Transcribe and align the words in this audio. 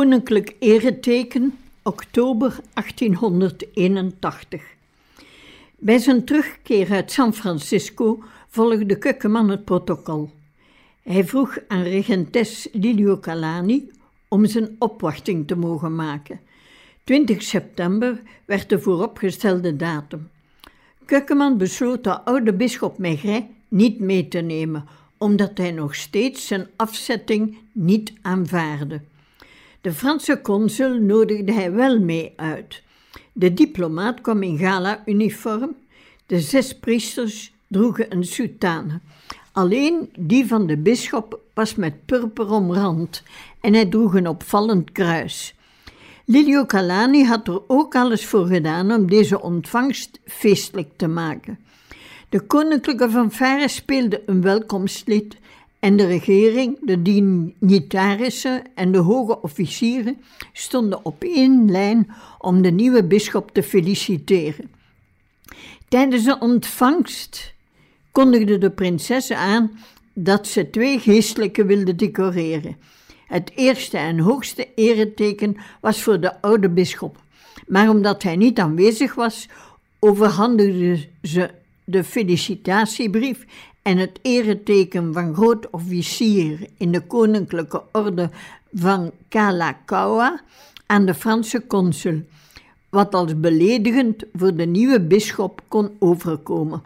Koninklijk 0.00 0.54
Ereteken, 0.58 1.58
oktober 1.82 2.60
1881. 2.74 4.62
Bij 5.78 5.98
zijn 5.98 6.24
terugkeer 6.24 6.90
uit 6.90 7.12
San 7.12 7.34
Francisco 7.34 8.22
volgde 8.48 8.98
Kukkeman 8.98 9.50
het 9.50 9.64
protocol. 9.64 10.30
Hij 11.02 11.24
vroeg 11.24 11.58
aan 11.68 11.82
regentes 11.82 12.68
Lilio 12.72 13.18
Calani 13.18 13.90
om 14.28 14.46
zijn 14.46 14.76
opwachting 14.78 15.46
te 15.46 15.56
mogen 15.56 15.94
maken. 15.94 16.40
20 17.04 17.42
september 17.42 18.20
werd 18.44 18.68
de 18.68 18.78
vooropgestelde 18.78 19.76
datum. 19.76 20.28
Kukkeman 21.04 21.58
besloot 21.58 22.04
de 22.04 22.20
oude 22.20 22.52
bisschop 22.52 22.98
Maigret 22.98 23.44
niet 23.68 23.98
mee 23.98 24.28
te 24.28 24.38
nemen, 24.38 24.84
omdat 25.18 25.58
hij 25.58 25.70
nog 25.70 25.94
steeds 25.94 26.46
zijn 26.46 26.66
afzetting 26.76 27.58
niet 27.72 28.12
aanvaarde. 28.22 29.00
De 29.80 29.92
Franse 29.92 30.40
consul 30.42 31.00
nodigde 31.00 31.52
hij 31.52 31.72
wel 31.72 31.98
mee 31.98 32.32
uit. 32.36 32.82
De 33.32 33.54
diplomaat 33.54 34.20
kwam 34.20 34.42
in 34.42 34.58
gala-uniform. 34.58 35.76
De 36.26 36.40
zes 36.40 36.78
priesters 36.78 37.52
droegen 37.66 38.12
een 38.12 38.24
soutane. 38.24 39.00
Alleen 39.52 40.12
die 40.18 40.46
van 40.46 40.66
de 40.66 40.76
bisschop 40.76 41.40
was 41.54 41.74
met 41.74 42.04
purper 42.06 42.50
omrand 42.50 43.22
en 43.60 43.74
hij 43.74 43.86
droeg 43.86 44.14
een 44.14 44.28
opvallend 44.28 44.92
kruis. 44.92 45.54
Lilio 46.24 46.66
Calani 46.66 47.24
had 47.24 47.48
er 47.48 47.62
ook 47.66 47.94
alles 47.94 48.26
voor 48.26 48.46
gedaan 48.46 48.92
om 48.92 49.06
deze 49.06 49.40
ontvangst 49.40 50.20
feestelijk 50.24 50.88
te 50.96 51.06
maken. 51.06 51.58
De 52.28 52.40
koninklijke 52.40 53.10
fanfare 53.10 53.68
speelde 53.68 54.22
een 54.26 54.40
welkomstlied 54.42 55.36
en 55.80 55.96
de 55.96 56.06
regering, 56.06 56.78
de 56.80 57.02
dignitarissen 57.02 58.62
en 58.74 58.92
de 58.92 58.98
hoge 58.98 59.40
officieren 59.42 60.20
stonden 60.52 61.04
op 61.04 61.22
één 61.22 61.70
lijn 61.70 62.10
om 62.38 62.62
de 62.62 62.70
nieuwe 62.70 63.04
bisschop 63.04 63.50
te 63.50 63.62
feliciteren. 63.62 64.70
Tijdens 65.88 66.24
de 66.24 66.38
ontvangst 66.38 67.54
kondigde 68.12 68.58
de 68.58 68.70
prinses 68.70 69.32
aan 69.32 69.70
dat 70.12 70.46
ze 70.46 70.70
twee 70.70 70.98
geestelijken 70.98 71.66
wilde 71.66 71.94
decoreren. 71.94 72.76
Het 73.26 73.52
eerste 73.54 73.98
en 73.98 74.18
hoogste 74.18 74.68
ereteken 74.74 75.56
was 75.80 76.02
voor 76.02 76.20
de 76.20 76.40
oude 76.42 76.70
bisschop, 76.70 77.22
maar 77.66 77.88
omdat 77.88 78.22
hij 78.22 78.36
niet 78.36 78.58
aanwezig 78.58 79.14
was, 79.14 79.48
overhandigde 79.98 81.08
ze 81.22 81.50
de 81.84 82.04
felicitatiebrief 82.04 83.46
en 83.82 83.98
het 83.98 84.18
ereteken 84.22 85.12
van 85.12 85.34
groot 85.34 85.70
officier 85.70 86.68
in 86.76 86.92
de 86.92 87.00
koninklijke 87.00 87.82
orde 87.92 88.30
van 88.72 89.10
Kalakaua 89.28 90.42
aan 90.86 91.06
de 91.06 91.14
Franse 91.14 91.66
consul, 91.66 92.22
wat 92.88 93.14
als 93.14 93.40
beledigend 93.40 94.24
voor 94.34 94.54
de 94.54 94.66
nieuwe 94.66 95.00
bisschop 95.00 95.62
kon 95.68 95.90
overkomen. 95.98 96.82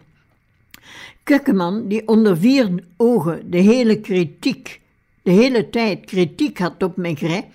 Kukkeman, 1.23 1.87
die 1.87 2.07
onder 2.07 2.37
vier 2.37 2.83
ogen 2.97 3.51
de 3.51 3.57
hele 3.57 3.99
kritiek, 3.99 4.81
de 5.21 5.31
hele 5.31 5.69
tijd 5.69 6.05
kritiek 6.05 6.59
had 6.59 6.83
op 6.83 6.97
Maigret, 6.97 7.45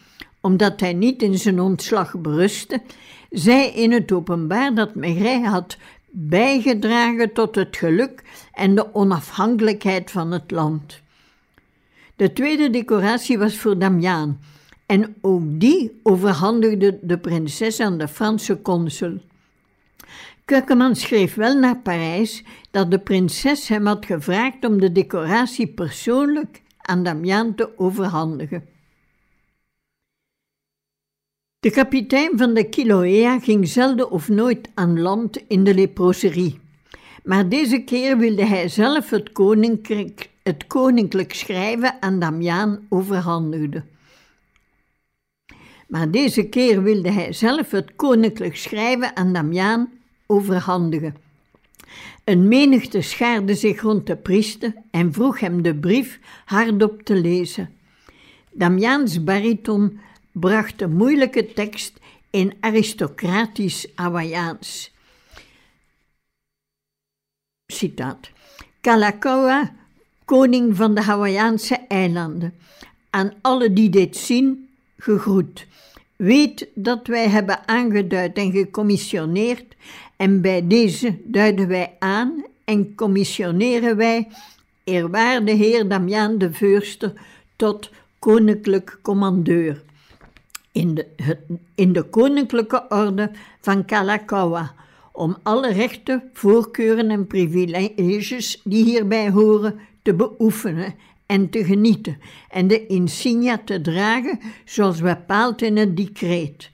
omdat 0.40 0.80
hij 0.80 0.92
niet 0.92 1.22
in 1.22 1.38
zijn 1.38 1.60
ontslag 1.60 2.18
berustte, 2.18 2.82
zei 3.30 3.68
in 3.68 3.92
het 3.92 4.12
openbaar 4.12 4.74
dat 4.74 4.94
Maigret 4.94 5.44
had 5.44 5.76
bijgedragen 6.10 7.32
tot 7.32 7.54
het 7.54 7.76
geluk 7.76 8.22
en 8.52 8.74
de 8.74 8.94
onafhankelijkheid 8.94 10.10
van 10.10 10.30
het 10.30 10.50
land. 10.50 11.00
De 12.16 12.32
tweede 12.32 12.70
decoratie 12.70 13.38
was 13.38 13.56
voor 13.56 13.78
Damiaan 13.78 14.40
en 14.86 15.14
ook 15.20 15.42
die 15.46 16.00
overhandigde 16.02 16.98
de 17.02 17.18
prinses 17.18 17.80
aan 17.80 17.98
de 17.98 18.08
Franse 18.08 18.62
consul. 18.62 19.20
Kukkeman 20.44 20.96
schreef 20.96 21.34
wel 21.34 21.58
naar 21.58 21.78
Parijs 21.78 22.44
dat 22.70 22.90
de 22.90 22.98
prinses 22.98 23.68
hem 23.68 23.86
had 23.86 24.06
gevraagd 24.06 24.64
om 24.64 24.80
de 24.80 24.92
decoratie 24.92 25.66
persoonlijk 25.66 26.62
aan 26.78 27.02
Damiaan 27.02 27.54
te 27.54 27.78
overhandigen. 27.78 28.64
De 31.60 31.70
kapitein 31.70 32.38
van 32.38 32.54
de 32.54 32.68
Kiloea 32.68 33.38
ging 33.38 33.68
zelden 33.68 34.10
of 34.10 34.28
nooit 34.28 34.68
aan 34.74 35.00
land 35.00 35.42
in 35.48 35.64
de 35.64 35.74
leproserie. 35.74 36.58
Maar 37.24 37.48
deze 37.48 37.84
keer 37.84 38.18
wilde 38.18 38.44
hij 38.44 38.68
zelf 38.68 39.10
het 39.10 39.32
koninklijk, 39.32 40.30
het 40.42 40.66
koninklijk 40.66 41.34
schrijven 41.34 41.96
aan 42.02 42.18
Damiaan 42.18 42.86
overhandigen. 42.88 43.88
Maar 45.88 46.10
deze 46.10 46.48
keer 46.48 46.82
wilde 46.82 47.10
hij 47.10 47.32
zelf 47.32 47.70
het 47.70 47.96
koninklijk 47.96 48.56
schrijven 48.56 49.16
aan 49.16 49.32
Damiaan 49.32 49.88
overhandigen. 50.26 51.16
Een 52.24 52.48
menigte 52.48 53.00
schaarde 53.00 53.54
zich 53.54 53.80
rond 53.80 54.06
de 54.06 54.16
priester 54.16 54.74
en 54.90 55.12
vroeg 55.12 55.40
hem 55.40 55.62
de 55.62 55.74
brief 55.74 56.20
hardop 56.44 57.02
te 57.02 57.14
lezen. 57.14 57.70
Damiaans 58.50 59.24
bariton 59.24 60.00
bracht 60.32 60.78
de 60.78 60.88
moeilijke 60.88 61.52
tekst 61.52 61.92
in 62.30 62.54
aristocratisch 62.60 63.86
Hawaiiaans. 63.94 64.92
Citaat. 67.66 68.30
Kalakaua, 68.80 69.72
koning 70.24 70.76
van 70.76 70.94
de 70.94 71.02
Hawaïaanse 71.02 71.74
eilanden. 71.88 72.54
Aan 73.10 73.32
alle 73.40 73.72
die 73.72 73.90
dit 73.90 74.16
zien, 74.16 74.68
gegroet. 74.98 75.66
Weet 76.16 76.68
dat 76.74 77.06
wij 77.06 77.28
hebben 77.28 77.68
aangeduid 77.68 78.36
en 78.36 78.52
gecommissioneerd, 78.52 79.76
en 80.16 80.40
bij 80.40 80.66
deze 80.66 81.18
duiden 81.24 81.68
wij 81.68 81.96
aan 81.98 82.44
en 82.64 82.94
commissioneren 82.94 83.96
wij, 83.96 84.28
eerwaarde 84.84 85.52
heer 85.52 85.88
Damiaan 85.88 86.38
de 86.38 86.52
Veurster, 86.52 87.12
tot 87.56 87.90
koninklijk 88.18 88.98
commandeur 89.02 89.82
in 90.72 90.94
de, 90.94 91.06
in 91.74 91.92
de 91.92 92.02
koninklijke 92.02 92.84
orde 92.88 93.30
van 93.60 93.84
Kalakaua, 93.84 94.74
om 95.12 95.36
alle 95.42 95.72
rechten, 95.72 96.30
voorkeuren 96.32 97.10
en 97.10 97.26
privileges 97.26 98.60
die 98.64 98.84
hierbij 98.84 99.30
horen 99.30 99.80
te 100.02 100.14
beoefenen 100.14 100.94
en 101.26 101.50
te 101.50 101.64
genieten 101.64 102.18
en 102.48 102.66
de 102.66 102.86
insignia 102.86 103.60
te 103.64 103.80
dragen 103.80 104.40
zoals 104.64 105.00
bepaald 105.00 105.62
in 105.62 105.76
het 105.76 105.96
decreet. 105.96 106.70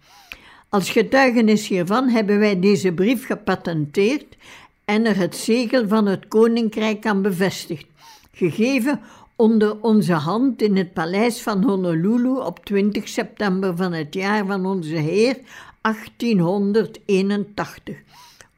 Als 0.68 0.90
getuigenis 0.90 1.68
hiervan 1.68 2.08
hebben 2.08 2.38
wij 2.38 2.60
deze 2.60 2.92
brief 2.92 3.26
gepatenteerd 3.26 4.36
en 4.84 5.06
er 5.06 5.16
het 5.16 5.36
zegel 5.36 5.88
van 5.88 6.06
het 6.06 6.28
koninkrijk 6.28 7.06
aan 7.06 7.22
bevestigd, 7.22 7.86
gegeven 8.32 9.00
onder 9.36 9.82
onze 9.82 10.12
hand 10.12 10.62
in 10.62 10.76
het 10.76 10.92
paleis 10.92 11.42
van 11.42 11.64
Honolulu 11.64 12.38
op 12.38 12.64
20 12.64 13.08
september 13.08 13.76
van 13.76 13.92
het 13.92 14.14
jaar 14.14 14.46
van 14.46 14.66
onze 14.66 14.96
Heer 14.96 15.38
1881. 15.80 17.96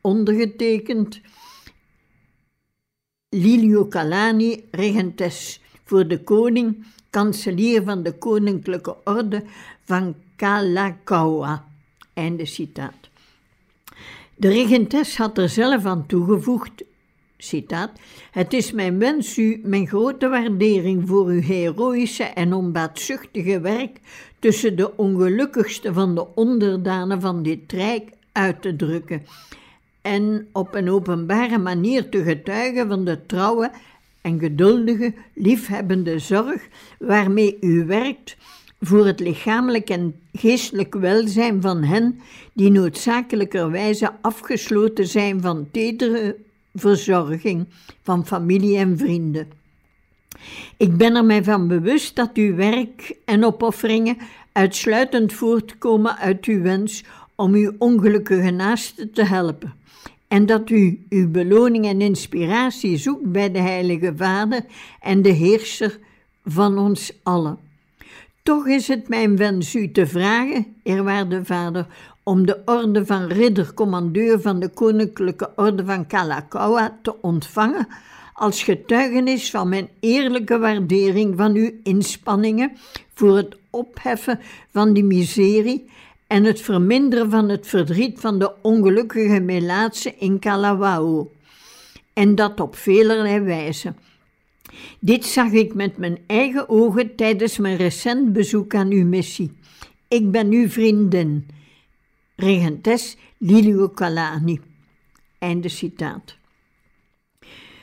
Ondergetekend 0.00 1.20
Lilio 3.28 3.88
Calani, 3.88 4.64
regentes 4.70 5.60
voor 5.84 6.08
de 6.08 6.22
koning, 6.22 6.86
kanselier 7.10 7.82
van 7.82 8.02
de 8.02 8.12
Koninklijke 8.12 8.96
Orde 9.04 9.44
van 9.84 10.14
Kalakaua. 10.36 11.66
Einde 12.14 12.46
citaat. 12.46 13.08
De 14.34 14.48
regentes 14.48 15.16
had 15.16 15.38
er 15.38 15.48
zelf 15.48 15.84
aan 15.84 16.06
toegevoegd 16.06 16.84
citaat, 17.38 17.90
het 18.31 18.52
is 18.52 18.73
mijn 18.73 18.99
wens 18.99 19.37
u 19.38 19.61
mijn 19.64 19.87
grote 19.87 20.29
waardering 20.29 21.08
voor 21.08 21.26
uw 21.26 21.40
heroïsche 21.40 22.25
en 22.25 22.52
onbaatzuchtige 22.52 23.61
werk 23.61 24.00
tussen 24.38 24.76
de 24.76 24.96
ongelukkigste 24.96 25.93
van 25.93 26.14
de 26.14 26.26
onderdanen 26.35 27.20
van 27.20 27.43
dit 27.43 27.73
rijk 27.73 28.11
uit 28.32 28.62
te 28.62 28.76
drukken 28.76 29.23
en 30.02 30.49
op 30.52 30.75
een 30.75 30.90
openbare 30.90 31.58
manier 31.58 32.08
te 32.08 32.23
getuigen 32.23 32.88
van 32.88 33.05
de 33.05 33.26
trouwe 33.26 33.70
en 34.20 34.38
geduldige, 34.38 35.14
liefhebbende 35.34 36.19
zorg 36.19 36.69
waarmee 36.99 37.56
u 37.61 37.84
werkt 37.84 38.37
voor 38.81 39.06
het 39.06 39.20
lichamelijk 39.20 39.91
en 39.91 40.14
geestelijk 40.32 40.94
welzijn 40.94 41.61
van 41.61 41.82
hen 41.82 42.20
die 42.52 42.70
noodzakelijkerwijze 42.70 44.12
afgesloten 44.20 45.06
zijn 45.06 45.41
van 45.41 45.69
tedere 45.70 46.37
verzorging 46.75 47.67
van 48.03 48.26
familie 48.26 48.76
en 48.76 48.99
vrienden. 48.99 49.49
Ik 50.76 50.97
ben 50.97 51.17
er 51.17 51.25
mij 51.25 51.44
van 51.44 51.69
bewust 51.69 52.17
dat 52.17 52.31
uw 52.35 52.55
werk 52.55 53.17
en 53.25 53.44
opofferingen 53.44 54.17
uitsluitend 54.53 55.32
voortkomen 55.32 56.17
uit 56.17 56.44
uw 56.44 56.62
wens 56.62 57.05
om 57.35 57.55
uw 57.55 57.73
ongelukkige 57.79 58.50
naaste 58.50 59.11
te 59.11 59.25
helpen. 59.25 59.75
En 60.29 60.47
dat 60.47 60.70
u 60.70 61.05
uw 61.09 61.31
beloning 61.31 61.87
en 61.87 62.00
inspiratie 62.00 62.97
zoekt 62.97 63.32
bij 63.32 63.50
de 63.50 63.61
Heilige 63.61 64.12
Vader 64.17 64.65
en 65.00 65.23
de 65.23 65.29
Heerser 65.29 65.99
van 66.44 66.79
ons 66.79 67.12
allen. 67.23 67.59
Toch 68.43 68.67
is 68.67 68.88
het 68.88 69.09
mijn 69.09 69.37
wens 69.37 69.75
u 69.75 69.91
te 69.91 70.06
vragen, 70.06 70.67
eerwaarde 70.82 71.44
Vader, 71.44 71.87
om 72.28 72.46
de 72.46 72.58
orde 72.64 73.06
van 73.06 73.26
riddercommandeur 73.26 74.40
van 74.40 74.60
de 74.60 74.69
Koninklijke 74.69 75.50
Orde 75.56 75.84
van 75.84 76.06
Kalakaua 76.06 76.98
te 77.02 77.14
ontvangen 77.20 77.88
als 78.32 78.62
getuigenis 78.62 79.50
van 79.50 79.69
mijn 79.69 79.88
eerlijke 80.00 80.58
waardering 80.58 81.36
van 81.36 81.54
uw 81.54 81.70
inspanningen 81.82 82.72
voor 83.14 83.36
het 83.36 83.56
opheffen 83.70 84.40
van 84.72 84.92
die 84.92 85.04
miserie 85.04 85.90
en 86.26 86.44
het 86.44 86.60
verminderen 86.60 87.30
van 87.30 87.48
het 87.48 87.66
verdriet 87.66 88.20
van 88.20 88.38
de 88.38 88.52
ongelukkige 88.62 89.40
Melaatse 89.40 90.14
in 90.19 90.38
Kalawao. 90.38 91.31
En 92.12 92.34
dat 92.34 92.60
op 92.60 92.76
velerlei 92.76 93.40
wijze. 93.40 93.94
Dit 94.98 95.24
zag 95.24 95.50
ik 95.52 95.74
met 95.74 95.96
mijn 95.96 96.19
eigen 96.26 96.69
ogen 96.69 97.14
tijdens 97.14 97.58
mijn 97.58 97.76
recent 97.76 98.32
bezoek 98.32 98.74
aan 98.74 98.90
uw 98.90 99.06
missie. 99.06 99.52
Ik 100.08 100.31
ben 100.31 100.50
uw 100.50 100.69
vriendin, 100.69 101.46
regentes 102.38 103.17
Lilio 103.38 103.88
Kalani. 103.88 104.61
Einde 105.38 105.69
citaat. 105.69 106.37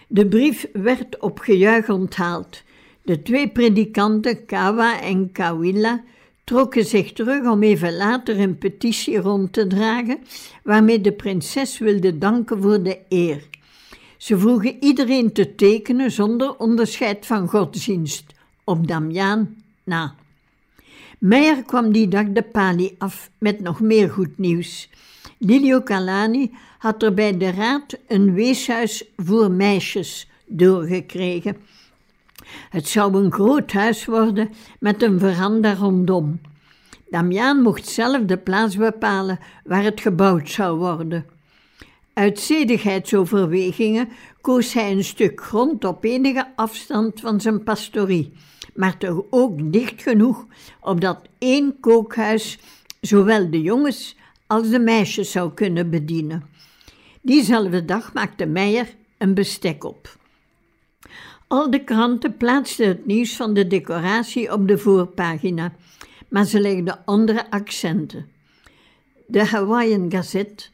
De 0.08 0.28
brief 0.28 0.68
werd 0.74 1.20
op 1.20 1.40
gejuich 1.40 1.90
onthaald. 1.90 2.64
De 3.02 3.22
twee 3.22 3.50
predikanten, 3.50 4.46
Kawa 4.46 5.02
en 5.02 5.32
Kawila, 5.32 6.04
trokken 6.44 6.86
zich 6.86 7.14
terug 7.14 7.46
om 7.46 7.64
even 7.64 7.96
later 7.96 8.40
een 8.40 8.58
petitie 8.58 9.18
rond 9.18 9.54
te 9.54 9.68
dragen, 9.68 10.20
waarmee 10.64 11.02
de 11.02 11.12
prinses 11.12 11.78
wilde 11.78 12.18
danken 12.18 12.62
voor 12.62 12.84
de 12.84 13.00
eer. 13.10 13.50
Ze 14.18 14.38
vroegen 14.38 14.84
iedereen 14.84 15.34
te 15.34 15.56
tekenen 15.56 16.12
zonder 16.12 16.58
onderscheid 16.58 17.26
van 17.26 17.48
godsdienst, 17.48 18.34
op 18.64 18.88
Damiaan 18.88 19.56
na. 19.84 20.16
Meijer 21.20 21.64
kwam 21.64 21.92
die 21.92 22.08
dag 22.08 22.26
de 22.34 22.42
pali 22.42 22.96
af 22.98 23.30
met 23.38 23.60
nog 23.60 23.80
meer 23.80 24.10
goed 24.10 24.38
nieuws. 24.38 24.90
Lilio 25.38 25.82
Calani 25.82 26.52
had 26.78 27.04
er 27.04 27.14
bij 27.14 27.38
de 27.38 27.52
raad 27.52 27.98
een 28.08 28.34
weeshuis 28.34 29.06
voor 29.18 29.52
meisjes 29.52 30.30
doorgekregen. 30.46 31.58
Het 32.70 32.88
zou 32.88 33.16
een 33.16 33.32
groot 33.32 33.72
huis 33.72 34.06
worden 34.06 34.50
met 34.80 35.02
een 35.04 35.20
veranda 35.20 35.74
rondom. 35.74 36.40
Damiaan 37.10 37.62
mocht 37.62 37.88
zelf 37.88 38.22
de 38.26 38.38
plaats 38.38 38.76
bepalen 38.76 39.40
waar 39.64 39.84
het 39.84 40.02
gebouwd 40.02 40.50
zou 40.50 40.78
worden. 40.78 41.26
Uit 42.14 42.40
zedigheidsoverwegingen 42.40 44.10
koos 44.42 44.74
hij 44.74 44.92
een 44.92 45.04
stuk 45.04 45.42
grond 45.42 45.86
op 45.86 46.04
enige 46.04 46.48
afstand 46.56 47.20
van 47.20 47.42
zijn 47.42 47.64
pastorie, 47.64 48.34
maar 48.76 48.98
toch 48.98 49.24
ook 49.30 49.72
dicht 49.72 50.02
genoeg 50.02 50.46
opdat 50.80 51.20
één 51.38 51.80
kookhuis 51.80 52.60
zowel 53.02 53.50
de 53.50 53.62
jongens 53.62 54.16
als 54.48 54.70
de 54.70 54.80
meisjes 54.80 55.32
zou 55.32 55.54
kunnen 55.54 55.90
bedienen. 55.90 56.44
Diezelfde 57.22 57.86
dag 57.86 58.14
maakte 58.14 58.46
Meijer 58.46 58.96
een 59.18 59.34
bestek 59.34 59.84
op. 59.84 60.18
Al 61.48 61.72
de 61.72 61.84
kranten 61.84 62.38
plaatsten 62.38 62.88
het 62.88 63.06
nieuws 63.06 63.36
van 63.36 63.54
de 63.54 63.68
decoratie 63.68 64.54
op 64.54 64.68
de 64.68 64.78
voorpagina, 64.78 65.74
maar 66.28 66.46
ze 66.46 66.60
legden 66.60 67.06
andere 67.06 67.52
accenten. 67.52 68.30
De 69.28 69.46
Hawaiian 69.46 70.12
Gazette 70.12 70.66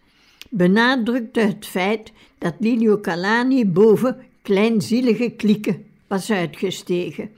benadrukte 0.49 1.39
het 1.39 1.65
feit 1.65 2.11
dat 2.37 2.53
Lilio 2.59 2.99
Calani 2.99 3.65
boven 3.65 4.25
kleinzielige 4.41 5.29
klieken 5.29 5.85
was 6.07 6.31
uitgestegen. 6.31 7.31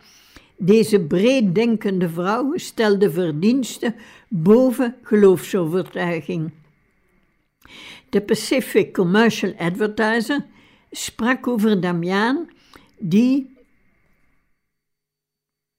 Deze 0.57 0.99
breeddenkende 0.99 2.09
vrouw 2.09 2.51
stelde 2.55 3.11
verdiensten 3.11 3.95
boven 4.27 4.95
geloofsovertuiging. 5.01 6.51
De 8.09 8.21
Pacific 8.21 8.93
Commercial 8.93 9.53
Advertiser 9.57 10.45
sprak 10.91 11.47
over 11.47 11.81
Damiaan, 11.81 12.49
die, 12.97 13.55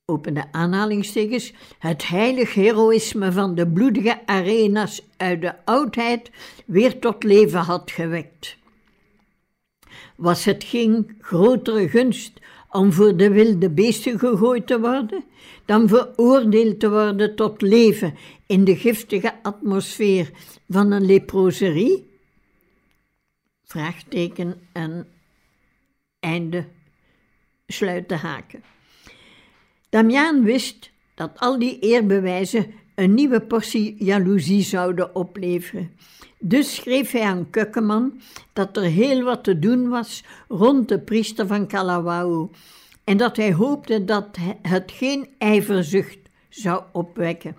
open 0.05 0.35
de 0.35 0.53
aanhalingstekens, 0.53 1.53
het 1.79 2.09
heilig 2.09 2.55
heroïsme 2.55 3.33
van 3.33 3.55
de 3.55 3.69
bloedige 3.69 4.27
arenas 4.27 5.07
uit 5.17 5.41
de 5.41 5.65
oudheid 5.65 6.31
weer 6.67 6.99
tot 6.99 7.23
leven 7.23 7.61
had 7.61 7.91
gewekt. 7.91 8.57
Was 10.17 10.45
het 10.45 10.65
geen 10.65 11.17
grotere 11.21 11.89
gunst 11.89 12.41
om 12.75 12.93
voor 12.93 13.17
de 13.17 13.31
wilde 13.31 13.71
beesten 13.71 14.19
gegooid 14.19 14.67
te 14.67 14.81
worden, 14.81 15.25
dan 15.65 15.89
veroordeeld 15.89 16.81
te 16.81 16.91
worden 16.91 17.37
tot 17.37 17.63
leven 17.63 18.15
in 18.47 18.65
de 18.65 18.77
giftige 18.77 19.43
atmosfeer 19.43 20.31
van 20.69 20.91
een 20.91 21.07
leproserie? 21.07 22.11
Vraagteken 23.65 24.61
en 24.73 25.09
einde 26.21 26.67
sluit 27.67 28.09
de 28.09 28.17
haken. 28.17 28.63
Damiaan 29.89 30.45
wist 30.45 30.91
dat 31.15 31.31
al 31.35 31.59
die 31.59 31.79
eerbewijzen 31.79 32.75
een 32.95 33.15
nieuwe 33.15 33.41
portie 33.41 34.05
jaloezie 34.05 34.63
zouden 34.63 35.15
opleveren. 35.15 35.91
Dus 36.39 36.75
schreef 36.75 37.11
hij 37.11 37.23
aan 37.23 37.51
Kukkeman 37.51 38.21
dat 38.53 38.77
er 38.77 38.83
heel 38.83 39.23
wat 39.23 39.45
te 39.45 39.59
doen 39.59 39.89
was 39.89 40.25
rond 40.49 40.89
de 40.89 41.01
priester 41.01 41.47
van 41.47 41.67
Kalawao 41.67 42.51
en 43.05 43.17
dat 43.17 43.37
hij 43.37 43.53
hoopte 43.53 44.05
dat 44.05 44.37
het 44.63 44.93
geen 44.93 45.29
ijverzucht 45.39 46.19
zou 46.49 46.83
opwekken. 46.93 47.57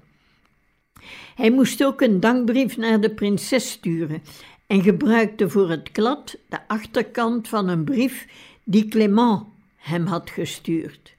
Hij 1.36 1.52
moest 1.52 1.84
ook 1.84 2.02
een 2.02 2.20
dankbrief 2.20 2.78
naar 2.78 3.02
de 3.02 3.14
prinses 3.14 3.72
sturen 3.72 4.24
en 4.68 4.84
gebruikte 4.84 5.50
voor 5.50 5.70
het 5.70 5.92
klad 5.92 6.38
de 6.50 6.68
achterkant 6.68 7.48
van 7.48 7.68
een 7.68 7.84
brief 7.84 8.28
die 8.64 8.88
Clement 8.88 9.44
hem 9.76 10.06
had 10.06 10.30
gestuurd. 10.30 11.16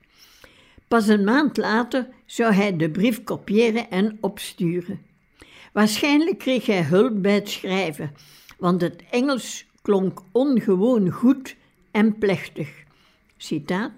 Pas 0.88 1.08
een 1.08 1.24
maand 1.24 1.56
later 1.56 2.08
zou 2.26 2.52
hij 2.52 2.76
de 2.76 2.90
brief 2.90 3.24
kopiëren 3.24 3.90
en 3.90 4.18
opsturen. 4.20 5.00
Waarschijnlijk 5.72 6.38
kreeg 6.38 6.66
hij 6.66 6.82
hulp 6.82 7.22
bij 7.22 7.34
het 7.34 7.48
schrijven, 7.48 8.12
want 8.58 8.80
het 8.80 9.02
Engels 9.10 9.66
klonk 9.82 10.22
ongewoon 10.32 11.10
goed 11.10 11.56
en 11.90 12.18
plechtig. 12.18 12.68
Citaat: 13.36 13.92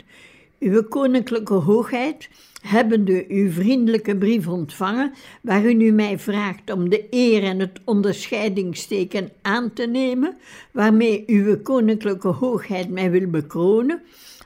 Uw 0.59 0.83
koninklijke 0.83 1.55
hoogheid, 1.55 2.29
hebbende 2.61 3.25
uw 3.29 3.51
vriendelijke 3.51 4.17
brief 4.17 4.49
ontvangen, 4.49 5.13
waarin 5.43 5.81
u 5.81 5.91
mij 5.91 6.19
vraagt 6.19 6.73
om 6.73 6.89
de 6.89 7.07
eer 7.11 7.43
en 7.43 7.61
het 7.61 7.81
onderscheidingsteken 7.85 9.31
aan 9.43 9.73
te 9.73 9.87
nemen, 9.87 10.37
waarmee 10.73 11.25
uw 11.27 11.63
koninklijke 11.63 12.29
hoogheid 12.29 12.91
mij 12.91 13.11
wil 13.11 13.29
bekronen, 13.29 14.03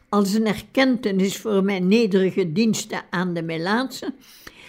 als 0.09 0.35
een 0.35 0.47
erkentenis 0.47 1.37
voor 1.37 1.65
mijn 1.65 1.89
nederige 1.89 2.53
diensten 2.53 3.03
aan 3.11 3.35
de 3.35 3.43
Melaatse, 3.43 4.15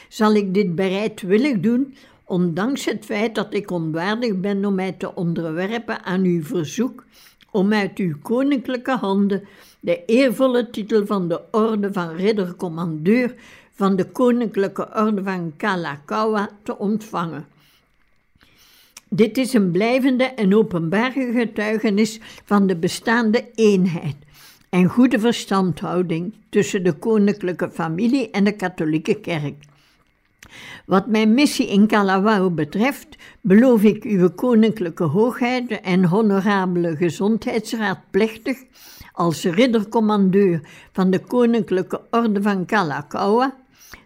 zal 0.09 0.35
ik 0.35 0.53
dit 0.53 0.75
bereidwillig 0.75 1.59
doen, 1.59 1.95
ondanks 2.25 2.85
het 2.85 3.05
feit 3.05 3.35
dat 3.35 3.53
ik 3.53 3.71
onwaardig 3.71 4.39
ben 4.39 4.65
om 4.65 4.75
mij 4.75 4.91
te 4.91 5.15
onderwerpen 5.15 6.03
aan 6.03 6.23
uw 6.23 6.43
verzoek 6.43 7.05
om 7.53 7.73
uit 7.73 7.97
uw 7.97 8.15
koninklijke 8.21 8.91
handen 8.91 9.43
de 9.79 10.05
eervolle 10.05 10.69
titel 10.69 11.05
van 11.05 11.27
de 11.27 11.41
Orde 11.51 11.93
van 11.93 12.15
Riddercommandeur 12.15 13.35
van 13.73 13.95
de 13.95 14.05
Koninklijke 14.05 14.87
Orde 14.95 15.23
van 15.23 15.53
Kalakaua 15.57 16.49
te 16.63 16.77
ontvangen. 16.77 17.45
Dit 19.09 19.37
is 19.37 19.53
een 19.53 19.71
blijvende 19.71 20.23
en 20.23 20.55
openbare 20.55 21.31
getuigenis 21.31 22.19
van 22.45 22.67
de 22.67 22.75
bestaande 22.75 23.49
eenheid 23.55 24.15
en 24.69 24.85
goede 24.85 25.19
verstandhouding 25.19 26.33
tussen 26.49 26.83
de 26.83 26.93
koninklijke 26.93 27.69
familie 27.69 28.29
en 28.29 28.43
de 28.43 28.55
katholieke 28.55 29.19
kerk. 29.19 29.55
Wat 30.85 31.07
mijn 31.07 31.33
missie 31.33 31.67
in 31.67 31.87
Kalawao 31.87 32.49
betreft, 32.49 33.07
beloof 33.41 33.83
ik 33.83 34.03
uw 34.03 34.29
koninklijke 34.29 35.03
hoogheid 35.03 35.81
en 35.81 36.05
honorabele 36.05 36.95
gezondheidsraad 36.95 37.99
plechtig 38.11 38.57
als 39.11 39.43
riddercommandeur 39.43 40.61
van 40.91 41.09
de 41.09 41.19
Koninklijke 41.19 42.01
Orde 42.11 42.41
van 42.41 42.65
Kalakaua 42.65 43.55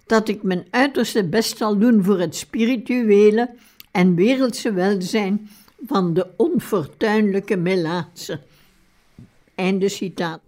dat 0.06 0.27
ik 0.27 0.44
mijn 0.44 0.66
uiterste 0.70 1.24
best 1.24 1.58
zal 1.58 1.77
doen 1.77 2.04
voor 2.04 2.20
het 2.20 2.36
spirituele 2.36 3.50
en 3.92 4.16
wereldse 4.16 4.74
welzijn 4.74 5.50
van 5.86 6.13
de 6.13 6.27
onfortuinlijke 6.38 7.58
Melaatse. 7.58 8.39
Einde 9.56 9.89
citaat. 9.89 10.42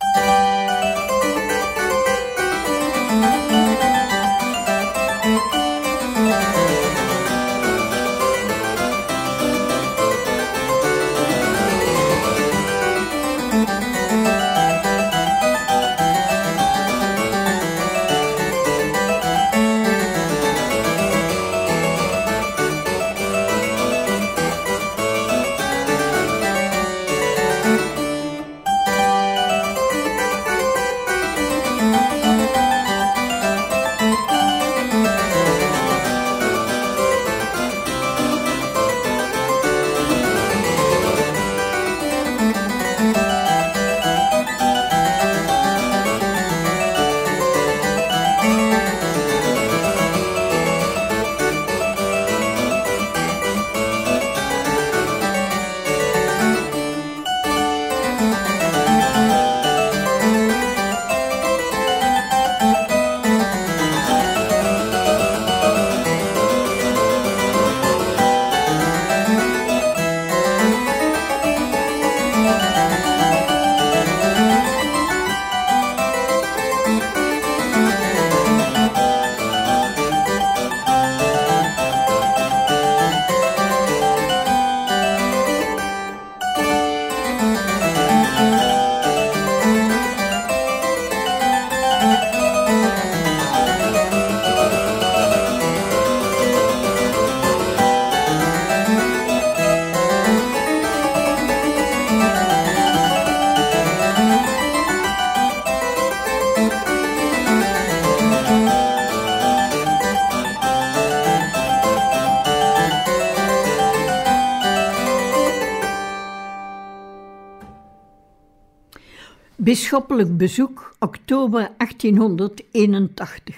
Bisschoppelijk 119.69 120.37
bezoek, 120.37 120.95
oktober 120.99 121.71
1881. 121.77 123.55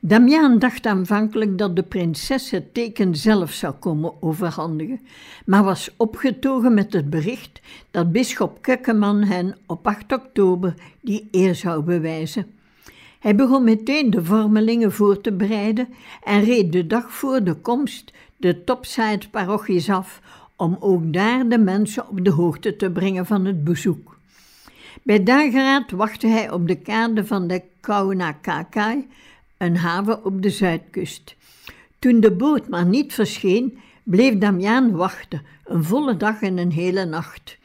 Damiaan 0.00 0.58
dacht 0.58 0.86
aanvankelijk 0.86 1.58
dat 1.58 1.76
de 1.76 1.82
prinses 1.82 2.50
het 2.50 2.74
teken 2.74 3.16
zelf 3.16 3.52
zou 3.52 3.74
komen 3.74 4.22
overhandigen, 4.22 5.00
maar 5.46 5.64
was 5.64 5.90
opgetogen 5.96 6.74
met 6.74 6.92
het 6.92 7.10
bericht 7.10 7.60
dat 7.90 8.12
bisschop 8.12 8.62
Kekkeman 8.62 9.22
hen 9.22 9.56
op 9.66 9.86
8 9.86 10.12
oktober 10.12 10.74
die 11.00 11.28
eer 11.30 11.54
zou 11.54 11.82
bewijzen. 11.82 12.46
Hij 13.18 13.34
begon 13.34 13.64
meteen 13.64 14.10
de 14.10 14.24
vormelingen 14.24 14.92
voor 14.92 15.20
te 15.20 15.32
bereiden 15.32 15.88
en 16.24 16.44
reed 16.44 16.72
de 16.72 16.86
dag 16.86 17.12
voor 17.12 17.44
de 17.44 17.54
komst 17.54 18.12
de 18.36 18.64
topside 18.64 19.28
parochies 19.30 19.90
af 19.90 20.20
om 20.56 20.76
ook 20.80 21.12
daar 21.12 21.48
de 21.48 21.58
mensen 21.58 22.08
op 22.08 22.24
de 22.24 22.30
hoogte 22.30 22.76
te 22.76 22.90
brengen 22.90 23.26
van 23.26 23.44
het 23.44 23.64
bezoek. 23.64 24.11
Bij 25.02 25.22
dageraad 25.22 25.90
wachtte 25.90 26.26
hij 26.26 26.50
op 26.50 26.68
de 26.68 26.76
kade 26.76 27.26
van 27.26 27.46
de 27.46 27.62
Kaunakakai, 27.80 29.08
een 29.56 29.76
haven 29.76 30.24
op 30.24 30.42
de 30.42 30.50
zuidkust. 30.50 31.36
Toen 31.98 32.20
de 32.20 32.30
boot 32.30 32.68
maar 32.68 32.86
niet 32.86 33.14
verscheen, 33.14 33.78
bleef 34.02 34.38
Damiaan 34.38 34.90
wachten, 34.90 35.42
een 35.64 35.84
volle 35.84 36.16
dag 36.16 36.42
en 36.42 36.58
een 36.58 36.72
hele 36.72 37.04
nacht. 37.04 37.58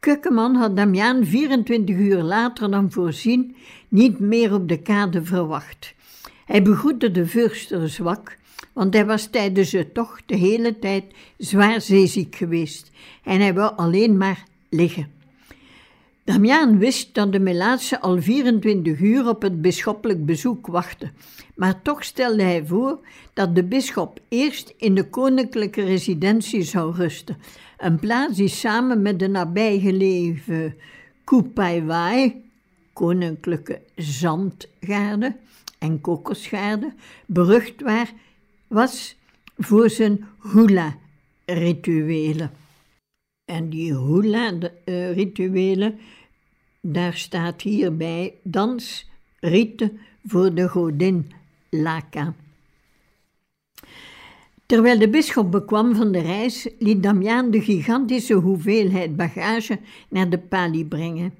Kukkeman 0.00 0.54
had 0.54 0.76
Damiaan 0.76 1.24
24 1.24 1.96
uur 1.96 2.22
later 2.22 2.70
dan 2.70 2.90
voorzien 2.90 3.56
niet 3.88 4.18
meer 4.18 4.54
op 4.54 4.68
de 4.68 4.78
kade 4.78 5.24
verwacht. 5.24 5.94
Hij 6.44 6.62
begroette 6.62 7.10
de 7.10 7.26
vuurster 7.26 7.88
zwak, 7.88 8.38
want 8.72 8.94
hij 8.94 9.06
was 9.06 9.26
tijdens 9.26 9.70
de 9.70 9.92
tocht 9.92 10.22
de 10.26 10.36
hele 10.36 10.78
tijd 10.78 11.04
zwaar 11.38 11.80
zeeziek 11.80 12.36
geweest 12.36 12.90
en 13.22 13.40
hij 13.40 13.54
wou 13.54 13.76
alleen 13.76 14.16
maar 14.16 14.44
liggen. 14.70 15.15
Damiaan 16.26 16.78
wist 16.78 17.14
dat 17.14 17.32
de 17.32 17.38
Melaatse 17.38 18.00
al 18.00 18.22
24 18.22 19.00
uur 19.00 19.28
op 19.28 19.42
het 19.42 19.62
bisschoppelijk 19.62 20.26
bezoek 20.26 20.66
wachtte, 20.66 21.10
maar 21.54 21.82
toch 21.82 22.04
stelde 22.04 22.42
hij 22.42 22.66
voor 22.66 22.98
dat 23.32 23.54
de 23.54 23.64
bisschop 23.64 24.20
eerst 24.28 24.74
in 24.76 24.94
de 24.94 25.08
koninklijke 25.08 25.84
residentie 25.84 26.62
zou 26.62 26.94
rusten, 26.94 27.36
een 27.78 27.98
plaats 27.98 28.36
die 28.36 28.48
samen 28.48 29.02
met 29.02 29.18
de 29.18 29.28
nabijgelegen 29.28 30.74
Kupaiwai, 31.24 32.44
koninklijke 32.92 33.80
zandgaarde 33.96 35.36
en 35.78 36.00
kokosgaarde, 36.00 36.92
berucht 37.26 37.80
waar, 37.80 38.12
was 38.66 39.16
voor 39.56 39.90
zijn 39.90 40.24
hula-rituelen. 40.52 42.50
En 43.44 43.68
die 43.68 43.94
hula-rituelen 43.94 45.98
daar 46.92 47.14
staat 47.14 47.62
hierbij 47.62 48.34
dans, 48.42 49.10
rieten 49.40 49.98
voor 50.26 50.54
de 50.54 50.68
godin 50.68 51.32
Laka. 51.70 52.34
Terwijl 54.66 54.98
de 54.98 55.08
bisschop 55.08 55.50
bekwam 55.50 55.94
van 55.94 56.12
de 56.12 56.20
reis, 56.20 56.68
liet 56.78 57.02
Damiaan 57.02 57.50
de 57.50 57.60
gigantische 57.60 58.34
hoeveelheid 58.34 59.16
bagage 59.16 59.78
naar 60.08 60.30
de 60.30 60.38
pali 60.38 60.86
brengen. 60.86 61.34